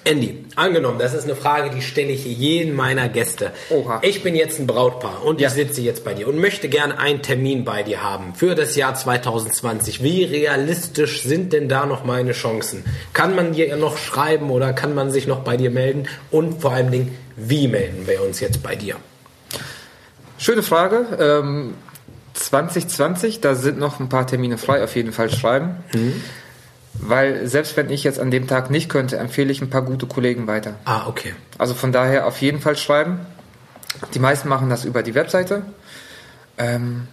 Andy, 0.07 0.45
angenommen, 0.55 1.01
das 1.01 1.14
ist 1.14 1.25
eine 1.25 1.35
Frage, 1.35 1.71
die 1.71 1.83
stelle 1.83 2.12
ich 2.12 2.25
jeden 2.25 2.77
meiner 2.77 3.09
Gäste. 3.09 3.51
Oha. 3.71 3.99
Ich 4.03 4.23
bin 4.23 4.37
jetzt 4.37 4.61
ein 4.61 4.66
Brautpaar 4.69 5.25
und 5.25 5.40
Ja. 5.40 5.49
ich 5.49 5.55
sitze 5.55 5.81
jetzt 5.81 6.05
bei 6.05 6.14
dir 6.14 6.29
und 6.29 6.38
möchte 6.38 6.69
gerne 6.69 6.97
einen 7.01 7.23
Termin 7.23 7.64
bei 7.64 7.83
dir 7.83 8.05
haben 8.05 8.33
für 8.37 8.55
das 8.55 8.77
Jahr 8.77 8.95
2020. 8.95 10.05
Wie 10.05 10.23
realistisch 10.23 11.23
sind 11.23 11.53
denn 11.53 11.69
da 11.69 11.87
noch 11.87 12.05
meine 12.05 12.33
Chancen? 12.33 12.85
Kann 13.14 13.35
man 13.35 13.53
dir 13.53 13.75
noch 13.77 13.99
schreiben 13.99 14.51
oder 14.51 14.73
kann 14.73 14.95
man 14.95 15.11
sich 15.11 15.27
noch 15.27 15.40
bei 15.40 15.57
dir 15.57 15.71
melden? 15.71 16.07
Und 16.31 16.62
vor 16.62 16.71
allem 16.73 16.92
Dingen, 16.92 17.19
wie 17.35 17.66
melden 17.66 18.07
wir 18.07 18.23
uns 18.23 18.38
jetzt 18.38 18.62
bei 18.62 18.77
dir? 18.77 18.95
Schöne 20.38 20.62
Frage. 20.62 21.05
Ähm, 21.19 21.75
2020, 22.35 23.40
da 23.40 23.57
sind 23.57 23.79
noch 23.81 23.99
ein 23.99 24.09
paar 24.09 24.29
Termine 24.29 24.57
frei, 24.57 24.85
auf 24.85 24.95
jeden 24.95 25.12
Fall 25.12 25.31
schreiben. 25.31 25.77
Weil 27.00 27.46
selbst 27.46 27.76
wenn 27.76 27.90
ich 27.90 28.04
jetzt 28.04 28.18
an 28.18 28.30
dem 28.30 28.46
Tag 28.46 28.70
nicht 28.70 28.88
könnte, 28.88 29.16
empfehle 29.18 29.52
ich 29.52 29.61
ein 29.61 29.70
paar 29.70 29.82
gute 29.82 30.06
Kollegen 30.06 30.46
weiter. 30.46 30.74
Ah, 30.85 31.06
okay. 31.06 31.35
Also 31.59 31.74
von 31.74 31.92
daher 31.92 32.26
auf 32.26 32.40
jeden 32.40 32.61
Fall 32.61 32.76
schreiben. 32.76 33.20
Die 34.14 34.18
meisten 34.18 34.48
machen 34.48 34.70
das 34.70 34.85
über 34.85 35.02
die 35.02 35.14
Webseite. 35.14 35.62
Ähm, 36.59 37.09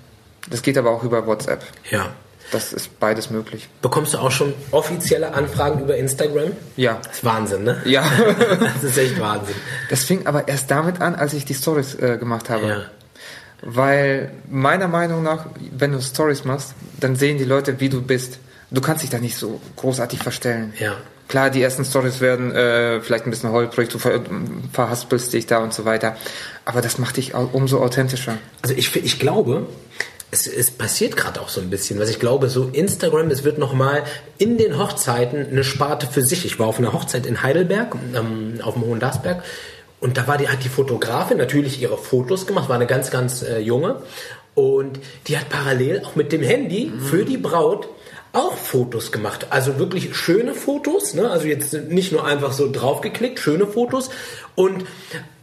das 0.50 0.62
geht 0.62 0.78
aber 0.78 0.92
auch 0.92 1.04
über 1.04 1.26
WhatsApp. 1.26 1.64
Ja. 1.90 2.14
Das 2.52 2.74
ist 2.74 3.00
beides 3.00 3.30
möglich. 3.30 3.68
Bekommst 3.82 4.14
du 4.14 4.20
auch 4.20 4.32
schon 4.32 4.54
offizielle 4.72 5.34
Anfragen 5.34 5.82
über 5.82 5.96
Instagram? 5.96 6.52
Ja. 6.76 7.00
Das 7.04 7.18
ist 7.18 7.26
Wahnsinn, 7.26 7.64
ne? 7.64 7.82
Ja. 7.86 8.04
Das 8.60 8.84
ist 8.84 8.98
echt 8.98 9.20
Wahnsinn. 9.20 9.56
Das 9.90 10.04
fing 10.04 10.28
aber 10.28 10.48
erst 10.48 10.70
damit 10.70 11.02
an, 11.02 11.16
als 11.16 11.34
ich 11.34 11.46
die 11.46 11.54
Stories 11.54 11.96
äh, 11.96 12.18
gemacht 12.18 12.50
habe. 12.50 12.68
Ja. 12.68 12.82
Weil 13.62 14.32
meiner 14.50 14.88
Meinung 14.88 15.24
nach, 15.24 15.48
wenn 15.72 15.94
du 15.94 16.02
Stories 16.02 16.44
machst, 16.44 16.76
dann 17.00 17.16
sehen 17.16 17.38
die 17.38 17.46
Leute, 17.46 17.80
wie 17.80 17.90
du 17.90 18.02
bist. 18.02 18.40
Du 18.74 18.82
kannst 18.82 19.04
dich 19.04 19.10
da 19.10 19.20
nicht 19.20 19.38
so 19.38 19.62
großartig 19.78 20.20
verstellen. 20.20 20.74
Ja. 20.80 20.98
Klar, 21.30 21.50
die 21.50 21.62
ersten 21.62 21.86
Stories 21.86 22.20
werden 22.20 22.52
äh, 22.52 23.00
vielleicht 23.02 23.26
ein 23.26 23.30
bisschen 23.30 23.52
holprig, 23.52 23.90
du 23.90 23.98
ver 23.98 24.22
verhaspelst 24.74 25.32
dich 25.32 25.46
da 25.46 25.60
und 25.60 25.74
so 25.74 25.86
weiter. 25.86 26.18
Aber 26.66 26.82
das 26.82 26.98
macht 26.98 27.18
dich 27.18 27.34
umso 27.34 27.80
authentischer. 27.80 28.38
Also 28.62 28.76
ich, 28.76 28.96
ich 28.96 29.20
glaube, 29.20 29.68
es, 30.32 30.48
es 30.48 30.72
passiert 30.72 31.16
gerade 31.16 31.40
auch 31.40 31.50
so 31.50 31.62
ein 31.62 31.70
bisschen, 31.70 32.00
was 32.00 32.10
ich 32.10 32.20
glaube, 32.20 32.50
so 32.50 32.70
Instagram, 32.74 33.30
es 33.30 33.44
wird 33.44 33.58
nochmal 33.58 34.04
in 34.38 34.58
den 34.58 34.78
Hochzeiten 34.78 35.48
eine 35.50 35.64
Sparte 35.64 36.08
für 36.08 36.24
sich. 36.24 36.46
Ich 36.46 36.60
war 36.60 36.68
auf 36.68 36.80
einer 36.80 36.94
Hochzeit 36.94 37.26
in 37.26 37.42
Heidelberg, 37.42 37.96
ähm, 38.16 38.60
auf 38.62 38.74
dem 38.74 38.84
Hohen 38.84 39.00
Dasberg, 39.00 39.44
und 40.00 40.18
da 40.18 40.28
war 40.28 40.38
die, 40.38 40.50
hat 40.50 40.66
die 40.66 40.70
Fotografin 40.70 41.38
natürlich 41.38 41.82
ihre 41.82 41.98
Fotos 41.98 42.46
gemacht, 42.46 42.68
war 42.68 42.76
eine 42.76 42.88
ganz, 42.88 43.10
ganz 43.10 43.42
äh, 43.42 43.60
junge, 43.60 44.02
und 44.54 45.00
die 45.28 45.38
hat 45.38 45.48
parallel 45.50 46.04
auch 46.04 46.16
mit 46.16 46.32
dem 46.32 46.44
Handy 46.44 46.92
für 47.00 47.24
die 47.24 47.38
Braut 47.38 47.88
auch 48.34 48.58
Fotos 48.58 49.12
gemacht. 49.12 49.48
Also 49.52 49.80
wirklich 49.80 50.16
schöne 50.16 50.54
Fotos, 50.56 51.14
ne? 51.14 51.30
also 51.30 51.48
jetzt 51.48 51.74
nicht 51.74 52.12
nur 52.12 52.26
einfach 52.26 52.52
so 52.52 52.70
draufgeklickt, 52.70 53.40
schöne 53.40 53.68
Fotos 53.68 54.10
und 54.56 54.86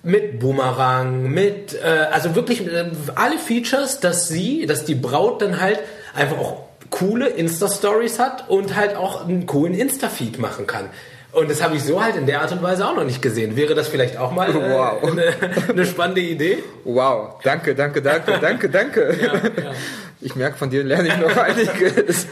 mit 0.02 0.40
Boomerang, 0.40 1.30
mit, 1.30 1.74
äh, 1.74 1.86
also 2.10 2.34
wirklich 2.34 2.66
äh, 2.66 2.90
alle 3.14 3.38
Features, 3.38 4.00
dass 4.00 4.28
sie, 4.28 4.66
dass 4.66 4.84
die 4.84 4.96
Braut 4.96 5.40
dann 5.40 5.60
halt 5.60 5.78
einfach 6.14 6.38
auch 6.38 6.64
coole 6.90 7.28
Insta-Stories 7.28 8.18
hat 8.18 8.48
und 8.48 8.74
halt 8.74 8.96
auch 8.96 9.26
einen 9.26 9.46
coolen 9.46 9.74
Insta-Feed 9.74 10.40
machen 10.40 10.66
kann. 10.66 10.86
Und 11.32 11.48
das 11.48 11.62
habe 11.62 11.76
ich 11.76 11.84
so 11.84 12.02
halt 12.02 12.16
in 12.16 12.26
der 12.26 12.40
Art 12.40 12.50
und 12.50 12.60
Weise 12.60 12.84
auch 12.88 12.96
noch 12.96 13.04
nicht 13.04 13.22
gesehen. 13.22 13.54
Wäre 13.54 13.76
das 13.76 13.86
vielleicht 13.86 14.16
auch 14.16 14.32
mal 14.32 14.50
äh, 14.50 14.54
Wow. 14.72 15.12
eine, 15.12 15.32
eine 15.68 15.86
spannende 15.86 16.22
Idee? 16.22 16.58
Wow, 16.82 17.36
danke, 17.44 17.76
danke, 17.76 18.02
danke, 18.02 18.38
danke, 18.40 18.68
danke. 18.68 19.16
Ich 20.20 20.34
merke, 20.36 20.58
von 20.58 20.70
dir 20.70 20.84
lerne 20.84 21.08
ich 21.08 21.16
noch 21.16 21.36
einiges. 21.42 22.26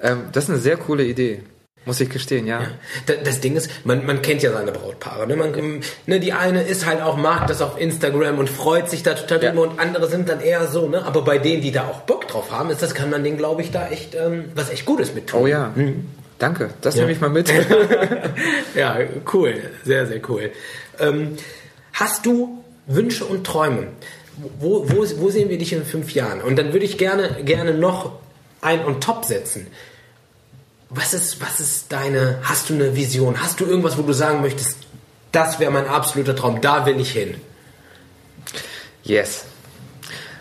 ähm, 0.00 0.24
das 0.32 0.44
ist 0.44 0.50
eine 0.50 0.58
sehr 0.58 0.76
coole 0.76 1.04
Idee, 1.04 1.42
muss 1.84 2.00
ich 2.00 2.08
gestehen, 2.08 2.46
ja. 2.46 2.62
Da- 3.06 3.14
Das 3.22 3.40
Ding 3.40 3.56
ist, 3.56 3.70
man, 3.84 4.06
man 4.06 4.22
kennt 4.22 4.42
ja 4.42 4.52
seine 4.52 4.72
Brautpaare. 4.72 5.26
Ne? 5.26 5.36
Man, 5.36 5.80
ne, 6.06 6.20
die 6.20 6.32
eine 6.32 6.62
ist 6.62 6.86
halt 6.86 7.02
auch, 7.02 7.16
mag 7.16 7.46
das 7.46 7.60
auf 7.60 7.78
Instagram 7.78 8.38
und 8.38 8.48
freut 8.48 8.88
sich 8.88 9.02
da 9.02 9.14
total 9.14 9.42
Ja. 9.42 9.50
drüber 9.50 9.62
und 9.62 9.78
andere 9.78 10.08
sind 10.08 10.28
dann 10.28 10.40
eher 10.40 10.66
so. 10.66 10.88
Ne? 10.88 11.04
Aber 11.04 11.22
bei 11.22 11.36
denen, 11.38 11.60
die 11.62 11.70
da 11.72 11.84
auch 11.86 12.00
Bock 12.02 12.28
drauf 12.28 12.50
haben, 12.50 12.70
ist 12.70 12.82
das, 12.82 12.94
kann 12.94 13.10
man 13.10 13.22
denen, 13.24 13.36
glaube 13.36 13.60
ich, 13.62 13.70
da 13.70 13.88
echt 13.88 14.14
ähm, 14.14 14.46
was 14.54 14.70
echt 14.70 14.86
Gutes 14.86 15.14
mit 15.14 15.26
tun. 15.28 15.40
Oh 15.42 15.46
ja, 15.46 15.74
danke, 16.38 16.70
das 16.80 16.96
nehme 16.96 17.12
ich 17.12 17.20
mal 17.20 17.30
mit. 17.30 17.52
Ja, 18.74 18.98
cool. 19.32 19.54
Sehr, 19.84 20.06
sehr 20.06 20.20
cool. 20.28 20.50
Ähm, 20.98 21.36
hast 21.92 22.26
du 22.26 22.64
Wünsche 22.86 23.24
und 23.24 23.46
Träume? 23.46 23.88
Wo, 24.58 24.88
wo, 24.90 25.04
wo 25.18 25.30
sehen 25.30 25.48
wir 25.48 25.58
dich 25.58 25.72
in 25.72 25.84
fünf 25.84 26.12
Jahren? 26.12 26.40
Und 26.42 26.56
dann 26.56 26.72
würde 26.72 26.84
ich 26.84 26.98
gerne, 26.98 27.42
gerne 27.44 27.74
noch 27.74 28.12
ein 28.60 28.84
on 28.84 29.00
top 29.00 29.24
setzen. 29.24 29.66
Was 30.90 31.14
ist, 31.14 31.40
was 31.40 31.60
ist 31.60 31.92
deine, 31.92 32.38
hast 32.42 32.70
du 32.70 32.74
eine 32.74 32.94
Vision? 32.96 33.40
Hast 33.42 33.60
du 33.60 33.64
irgendwas, 33.64 33.96
wo 33.98 34.02
du 34.02 34.12
sagen 34.12 34.40
möchtest, 34.40 34.78
das 35.32 35.58
wäre 35.60 35.70
mein 35.70 35.86
absoluter 35.86 36.34
Traum, 36.36 36.60
da 36.60 36.86
will 36.86 37.00
ich 37.00 37.10
hin? 37.12 37.34
Yes. 39.02 39.44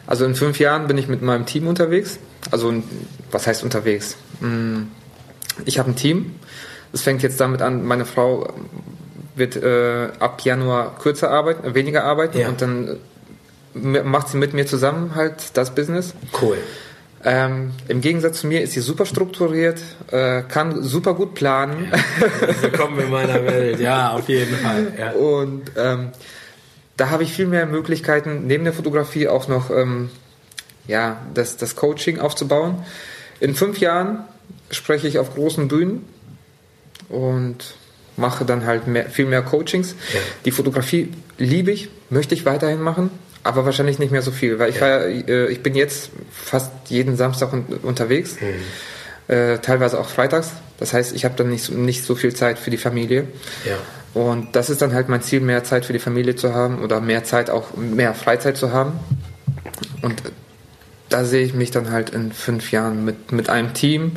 Also 0.06 0.25
in 0.25 0.36
fünf 0.36 0.60
Jahren 0.60 0.88
bin 0.88 0.97
ich 0.97 1.08
mit 1.08 1.21
meinem 1.21 1.45
Team 1.45 1.67
unterwegs. 1.67 2.19
Also 2.51 2.73
was 3.32 3.47
heißt 3.47 3.63
unterwegs? 3.63 4.15
Mm, 4.41 4.84
Ich 5.65 5.79
habe 5.79 5.91
ein 5.91 5.95
Team. 5.95 6.36
Es 6.91 7.01
fängt 7.01 7.23
jetzt 7.23 7.39
damit 7.39 7.62
an, 7.62 7.84
meine 7.84 8.06
Frau 8.06 8.53
wird 9.36 9.56
äh, 9.56 10.10
ab 10.19 10.41
Januar 10.43 10.97
kürzer 10.99 11.32
arbeiten, 11.32 11.65
äh, 11.65 11.73
weniger 11.73 12.03
arbeiten 12.03 12.38
Ja. 12.38 12.49
und 12.49 12.62
dann 12.62 12.97
macht 13.73 14.29
sie 14.29 14.38
mit 14.38 14.53
mir 14.53 14.65
zusammen 14.65 15.15
halt 15.15 15.57
das 15.57 15.73
Business. 15.73 16.13
Cool. 16.41 16.57
Ähm, 17.25 17.71
Im 17.88 18.01
Gegensatz 18.01 18.41
zu 18.41 18.47
mir 18.47 18.62
ist 18.62 18.73
sie 18.73 18.81
super 18.81 19.05
strukturiert, 19.05 19.79
äh, 20.12 20.41
kann 20.41 20.83
super 20.83 21.13
gut 21.13 21.36
planen 21.36 21.89
Willkommen 22.62 22.99
in 22.99 23.09
meiner 23.09 23.45
Welt. 23.45 23.79
Ja, 23.79 24.12
auf 24.12 24.27
jeden 24.27 24.55
Fall. 24.57 24.91
Ja. 24.99 25.12
und 25.12 25.71
ähm, 25.77 26.09
da 26.97 27.09
habe 27.09 27.23
ich 27.23 27.33
viel 27.33 27.47
mehr 27.47 27.65
Möglichkeiten, 27.65 28.45
neben 28.45 28.65
der 28.65 28.73
Fotografie 28.73 29.29
auch 29.29 29.47
noch 29.47 29.69
ähm, 29.69 30.09
ja, 30.86 31.21
das, 31.33 31.55
das 31.57 31.75
Coaching 31.75 32.19
aufzubauen. 32.19 32.83
In 33.39 33.55
fünf 33.55 33.79
Jahren 33.79 34.25
spreche 34.69 35.07
ich 35.07 35.17
auf 35.17 35.33
großen 35.33 35.67
Bühnen 35.67 36.05
und 37.09 37.75
mache 38.17 38.45
dann 38.45 38.65
halt 38.65 38.88
mehr, 38.88 39.09
viel 39.09 39.25
mehr 39.25 39.41
Coachings. 39.41 39.95
Ja. 40.13 40.19
Die 40.45 40.51
Fotografie 40.51 41.12
liebe 41.38 41.71
ich, 41.71 41.89
möchte 42.09 42.36
ich 42.36 42.45
weiterhin 42.45 42.81
machen, 42.81 43.09
aber 43.43 43.65
wahrscheinlich 43.65 43.99
nicht 43.99 44.12
mehr 44.12 44.21
so 44.21 44.32
viel, 44.32 44.60
weil 44.60 44.69
ich, 44.69 44.79
war, 44.82 45.01
äh, 45.06 45.47
ich 45.47 45.62
bin 45.62 45.75
jetzt 45.75 46.10
fast 46.32 46.71
jeden 46.88 47.15
Samstag 47.17 47.51
un 47.53 47.65
unterwegs, 47.84 48.38
äh, 49.27 49.58
teilweise 49.60 49.99
auch 49.99 50.08
freitags. 50.10 50.51
Das 50.79 50.93
heißt, 50.93 51.13
ich 51.15 51.25
habe 51.25 51.36
dann 51.36 51.49
nicht, 51.49 51.63
so- 51.63 51.73
nicht 51.73 52.03
so 52.06 52.15
viel 52.15 52.34
Zeit 52.34 52.60
für 52.60 52.71
die 52.71 52.77
Familie. 52.77 53.27
ja. 53.65 53.77
Und 54.13 54.56
das 54.56 54.69
ist 54.69 54.79
dann 54.84 54.93
halt 54.93 55.10
mein 55.10 55.23
Ziel, 55.23 55.39
mehr 55.39 55.63
Zeit 55.63 55.86
für 55.86 55.93
die 55.93 55.97
Familie 55.97 56.36
zu 56.36 56.53
haben 56.53 56.84
oder 56.84 57.01
mehr 57.01 57.23
Zeit 57.23 57.49
auch, 57.49 57.75
mehr 57.75 58.13
Freizeit 58.13 58.58
zu 58.58 58.71
haben. 58.71 58.99
Und 60.03 60.21
da 61.10 61.25
sehe 61.25 61.43
ich 61.43 61.56
mich 61.56 61.71
dann 61.71 61.89
halt 61.91 62.12
in 62.12 62.32
fünf 62.32 62.71
Jahren 62.71 63.06
mit, 63.06 63.32
mit 63.32 63.49
einem 63.49 63.73
Team. 63.73 64.12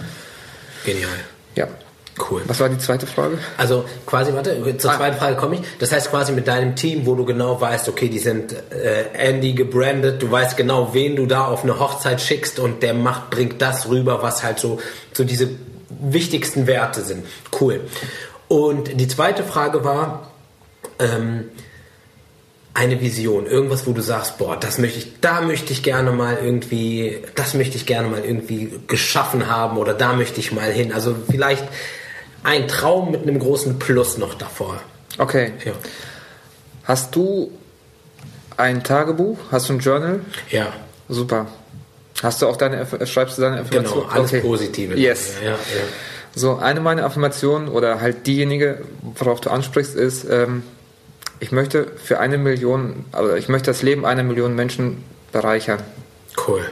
Genial. 0.84 1.08
Ja. 1.54 1.68
Cool. 2.18 2.42
Was 2.46 2.61
war 2.61 2.68
die 2.70 2.79
zweite 2.79 3.07
Frage? 3.07 3.38
Also 3.59 3.85
quasi, 4.07 4.33
warte, 4.33 4.76
zur 4.79 4.90
Ah. 4.90 4.96
zweiten 4.96 5.16
Frage 5.18 5.37
komme 5.37 5.57
ich. 5.57 5.61
Das 5.79 5.92
heißt 5.92 6.11
quasi 6.11 6.33
mit 6.33 6.48
deinem 6.48 6.74
Team, 6.74 7.05
wo 7.05 7.14
du 7.14 7.24
genau 7.26 7.61
weißt, 7.61 7.88
okay, 7.90 8.09
die 8.09 8.18
sind 8.18 8.52
äh, 8.70 9.05
Andy 9.12 9.52
gebrandet, 9.52 10.22
du 10.22 10.31
weißt 10.31 10.57
genau, 10.57 10.94
wen 10.94 11.14
du 11.16 11.26
da 11.26 11.44
auf 11.46 11.62
eine 11.62 11.79
Hochzeit 11.79 12.20
schickst 12.22 12.59
und 12.59 12.83
der 12.83 12.94
macht, 12.94 13.29
bringt 13.31 13.61
das 13.61 13.88
rüber, 13.88 14.22
was 14.22 14.42
halt 14.42 14.59
so, 14.59 14.81
so 15.12 15.24
diese 15.24 15.50
wichtigsten 15.90 16.66
Werte 16.66 17.02
sind. 17.02 17.26
Cool. 17.61 17.81
Und 18.48 18.98
die 18.98 19.09
zweite 19.09 19.42
Frage 19.44 19.85
war, 19.85 20.31
ähm, 20.98 21.44
eine 22.72 23.00
Vision, 23.00 23.46
irgendwas, 23.46 23.87
wo 23.87 23.92
du 23.92 24.02
sagst, 24.02 24.37
boah, 24.38 24.57
das 24.59 24.79
möchte 24.79 24.98
ich, 24.98 25.20
da 25.20 25.40
möchte 25.40 25.72
ich 25.72 25.83
gerne 25.83 26.12
mal 26.12 26.38
irgendwie, 26.42 27.18
das 27.35 27.55
möchte 27.55 27.76
ich 27.76 27.87
gerne 27.87 28.09
mal 28.09 28.22
irgendwie 28.24 28.70
geschaffen 28.87 29.48
haben 29.48 29.79
oder 29.79 29.94
da 29.94 30.12
möchte 30.12 30.40
ich 30.40 30.52
mal 30.52 30.70
hin. 30.70 30.92
Also 30.92 31.16
vielleicht 31.31 31.64
ein 32.42 32.68
Traum 32.68 33.11
mit 33.11 33.22
einem 33.22 33.38
großen 33.38 33.79
Plus 33.79 34.18
noch 34.18 34.35
davor. 34.35 34.81
Okay. 35.18 35.53
Ja. 35.64 35.72
Hast 36.85 37.16
du 37.16 37.51
ein 38.57 38.85
Tagebuch? 38.85 39.38
Hast 39.51 39.68
du 39.68 39.75
ein 39.75 39.79
Journal? 39.81 40.20
Ja, 40.51 40.72
Super. 41.09 41.46
Hast 42.22 42.40
du 42.40 42.46
auch 42.46 42.57
deine, 42.57 42.87
schreibst 43.07 43.37
du 43.37 43.42
deine 43.42 43.61
Affirmation? 43.61 44.03
genau, 44.03 44.12
alles 44.12 44.33
okay. 44.33 44.40
Positive. 44.40 44.94
Yes. 44.96 45.35
Ja, 45.42 45.51
ja. 45.51 45.57
So, 46.35 46.57
eine 46.57 46.81
meiner 46.81 47.05
Affirmationen 47.05 47.68
oder 47.68 48.01
halt 48.01 48.27
diejenige, 48.27 48.83
worauf 49.03 49.40
du 49.40 49.51
ansprichst, 49.51 49.94
ist, 49.94 50.25
ähm, 50.29 50.62
ich 51.40 51.53
möchte 51.53 51.87
für 52.03 52.18
eine 52.18 52.38
Million, 52.38 53.05
also 53.12 53.35
ich 53.35 53.49
möchte 53.49 53.70
das 53.70 53.83
Leben 53.83 54.07
einer 54.07 54.22
Million 54.22 54.55
Menschen 54.55 55.05
bereichern. 55.33 55.81
Cool. 56.46 56.62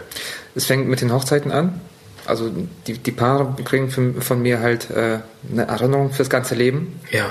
Es 0.55 0.64
fängt 0.64 0.88
mit 0.88 1.00
den 1.00 1.12
Hochzeiten 1.12 1.53
an. 1.53 1.81
Also 2.26 2.50
die, 2.87 2.94
die 2.98 3.12
Paare 3.12 3.54
kriegen 3.64 3.90
von, 3.90 4.20
von 4.22 4.40
mir 4.40 4.60
halt 4.60 4.90
äh, 4.90 5.18
eine 5.50 5.66
Erinnerung 5.68 6.12
fürs 6.12 6.30
ganze 6.30 6.54
Leben. 6.54 7.00
Ja, 7.10 7.26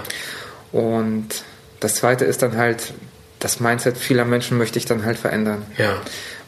Und 0.71 1.29
das 1.79 1.95
zweite 1.95 2.25
ist 2.25 2.41
dann 2.41 2.58
halt, 2.58 2.93
das 3.39 3.60
Mindset 3.60 3.97
vieler 3.97 4.25
Menschen 4.25 4.58
möchte 4.58 4.79
ich 4.79 4.86
dann 4.86 5.03
halt 5.06 5.17
verändern. 5.17 5.63
ja. 5.77 5.97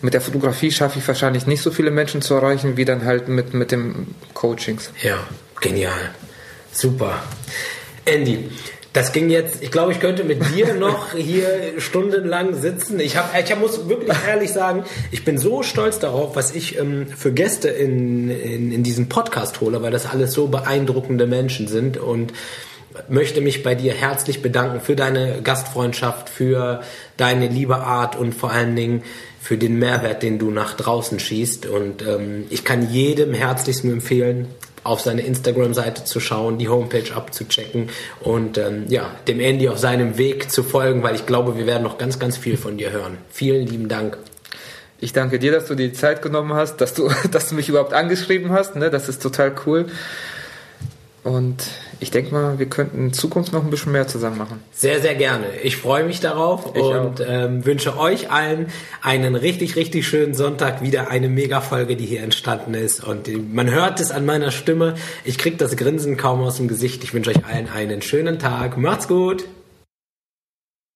Mit 0.02 0.14
der 0.14 0.22
Fotografie 0.22 0.72
schaffe 0.72 1.00
ich 1.00 1.08
wahrscheinlich 1.08 1.48
nicht 1.48 1.62
so 1.62 1.72
viele 1.72 1.90
Menschen 1.90 2.22
zu 2.22 2.36
erreichen, 2.36 2.78
wie 2.78 2.86
dann 2.86 3.06
halt 3.06 3.28
mit, 3.28 3.54
mit 3.56 3.72
dem 3.72 4.08
Coachings. 4.34 4.92
Ja, 5.02 5.18
genial. 5.62 6.12
Super. 6.72 7.24
Andy, 8.04 8.52
das 8.96 9.12
ging 9.12 9.30
jetzt, 9.30 9.62
ich 9.62 9.72
glaube, 9.72 9.92
ich 9.92 10.00
könnte 10.00 10.24
mit 10.24 10.42
dir 10.56 10.74
noch 10.80 11.14
hier 11.14 11.74
stundenlang 11.80 12.56
sitzen. 12.56 13.00
Ich, 13.02 13.18
hab, 13.18 13.38
ich 13.38 13.56
muss 13.58 13.90
wirklich 13.90 14.16
ehrlich 14.26 14.54
sagen, 14.54 14.86
ich 15.12 15.26
bin 15.26 15.38
so 15.38 15.64
stolz 15.64 16.00
darauf, 16.00 16.38
was 16.38 16.56
ich 16.56 16.80
ähm, 16.80 17.08
für 17.08 17.34
Gäste 17.34 17.68
in, 17.68 18.30
in, 18.30 18.72
in 18.72 18.84
diesen 18.84 19.10
Podcast 19.10 19.60
hole, 19.60 19.82
weil 19.82 19.92
das 19.92 20.06
alles 20.06 20.32
so 20.32 20.48
beeindruckende 20.48 21.28
Menschen 21.28 21.68
sind 21.68 21.98
und 21.98 22.32
möchte 23.10 23.42
mich 23.42 23.64
bei 23.64 23.76
dir 23.76 23.94
herzlich 23.94 24.42
bedanken 24.42 24.80
für 24.80 24.96
deine 24.96 25.42
Gastfreundschaft, 25.44 26.30
für 26.30 26.82
deine 27.18 27.50
liebe 27.50 27.76
Art 27.76 28.16
und 28.16 28.34
vor 28.34 28.52
allen 28.52 28.78
Dingen 28.78 29.04
für 29.42 29.58
den 29.58 29.78
Mehrwert, 29.78 30.24
den 30.24 30.40
du 30.40 30.52
nach 30.52 30.74
draußen 30.74 31.20
schießt. 31.20 31.66
Und 31.66 32.02
ähm, 32.02 32.46
ich 32.50 32.64
kann 32.64 32.90
jedem 32.90 33.34
herzlichst 33.34 33.84
empfehlen, 33.84 34.48
auf 34.86 35.02
seine 35.02 35.22
Instagram-Seite 35.22 36.04
zu 36.04 36.20
schauen, 36.20 36.60
die 36.60 36.70
Homepage 36.70 37.14
abzuchecken 37.14 37.90
und 38.22 38.58
ähm, 38.60 38.86
ja, 38.88 39.10
dem 39.28 39.40
Andy 39.40 39.68
auf 39.68 39.80
seinem 39.80 40.18
Weg 40.20 40.52
zu 40.52 40.62
folgen, 40.62 41.02
weil 41.02 41.16
ich 41.16 41.26
glaube, 41.26 41.58
wir 41.58 41.66
werden 41.66 41.84
noch 41.84 41.98
ganz, 41.98 42.20
ganz 42.20 42.38
viel 42.38 42.56
von 42.56 42.78
dir 42.78 42.92
hören. 42.92 43.18
Vielen 43.30 43.66
lieben 43.66 43.90
Dank. 43.90 44.18
Ich 45.00 45.12
danke 45.12 45.40
dir, 45.40 45.52
dass 45.52 45.66
du 45.66 45.74
dir 45.74 45.88
die 45.88 45.94
Zeit 45.94 46.22
genommen 46.22 46.54
hast, 46.54 46.78
dass 46.78 46.94
du, 46.94 47.10
dass 47.32 47.50
du 47.50 47.56
mich 47.56 47.68
überhaupt 47.68 47.94
angeschrieben 47.94 48.52
hast. 48.52 48.76
Ne? 48.76 48.92
Das 48.92 49.10
ist 49.10 49.24
total 49.24 49.56
cool. 49.66 49.88
Und 51.24 51.64
ich 52.00 52.12
denke 52.12 52.34
mal, 52.34 52.60
wir 52.60 52.66
könnten 52.68 53.08
in 53.08 53.14
Zukunft 53.14 53.54
noch 53.54 53.64
ein 53.64 53.70
bisschen 53.70 53.92
mehr 53.92 54.08
zusammen 54.08 54.38
machen. 54.38 54.64
Sehr, 54.72 55.02
sehr 55.02 55.16
gerne. 55.16 55.46
Ich 55.64 55.78
freue 55.78 56.04
mich 56.04 56.20
darauf 56.20 56.76
Ich 56.76 56.82
und 56.82 57.24
ähm, 57.28 57.66
wünsche 57.66 57.98
euch 57.98 58.32
allen 58.32 58.68
einen 59.02 59.36
richtig, 59.36 59.76
richtig 59.76 60.08
schönen 60.08 60.34
Sonntag. 60.34 60.82
Wieder 60.82 61.10
eine 61.10 61.30
Mega-Folge, 61.30 61.96
die 61.96 62.06
hier 62.06 62.22
entstanden 62.22 62.74
ist. 62.74 63.04
Und 63.04 63.30
man 63.54 63.72
hört 63.72 64.00
es 64.00 64.12
an 64.12 64.26
meiner 64.26 64.52
Stimme. 64.52 64.96
Ich 65.24 65.38
kriege 65.38 65.58
das 65.58 65.76
Grinsen 65.76 66.18
kaum 66.18 66.42
aus 66.42 66.58
dem 66.58 66.68
Gesicht. 66.68 67.04
Ich 67.04 67.14
wünsche 67.14 67.32
euch 67.32 67.46
allen 67.46 67.70
einen 67.70 68.02
schönen 68.02 68.40
Tag. 68.40 68.78
Macht's 68.78 69.08
gut. 69.08 69.46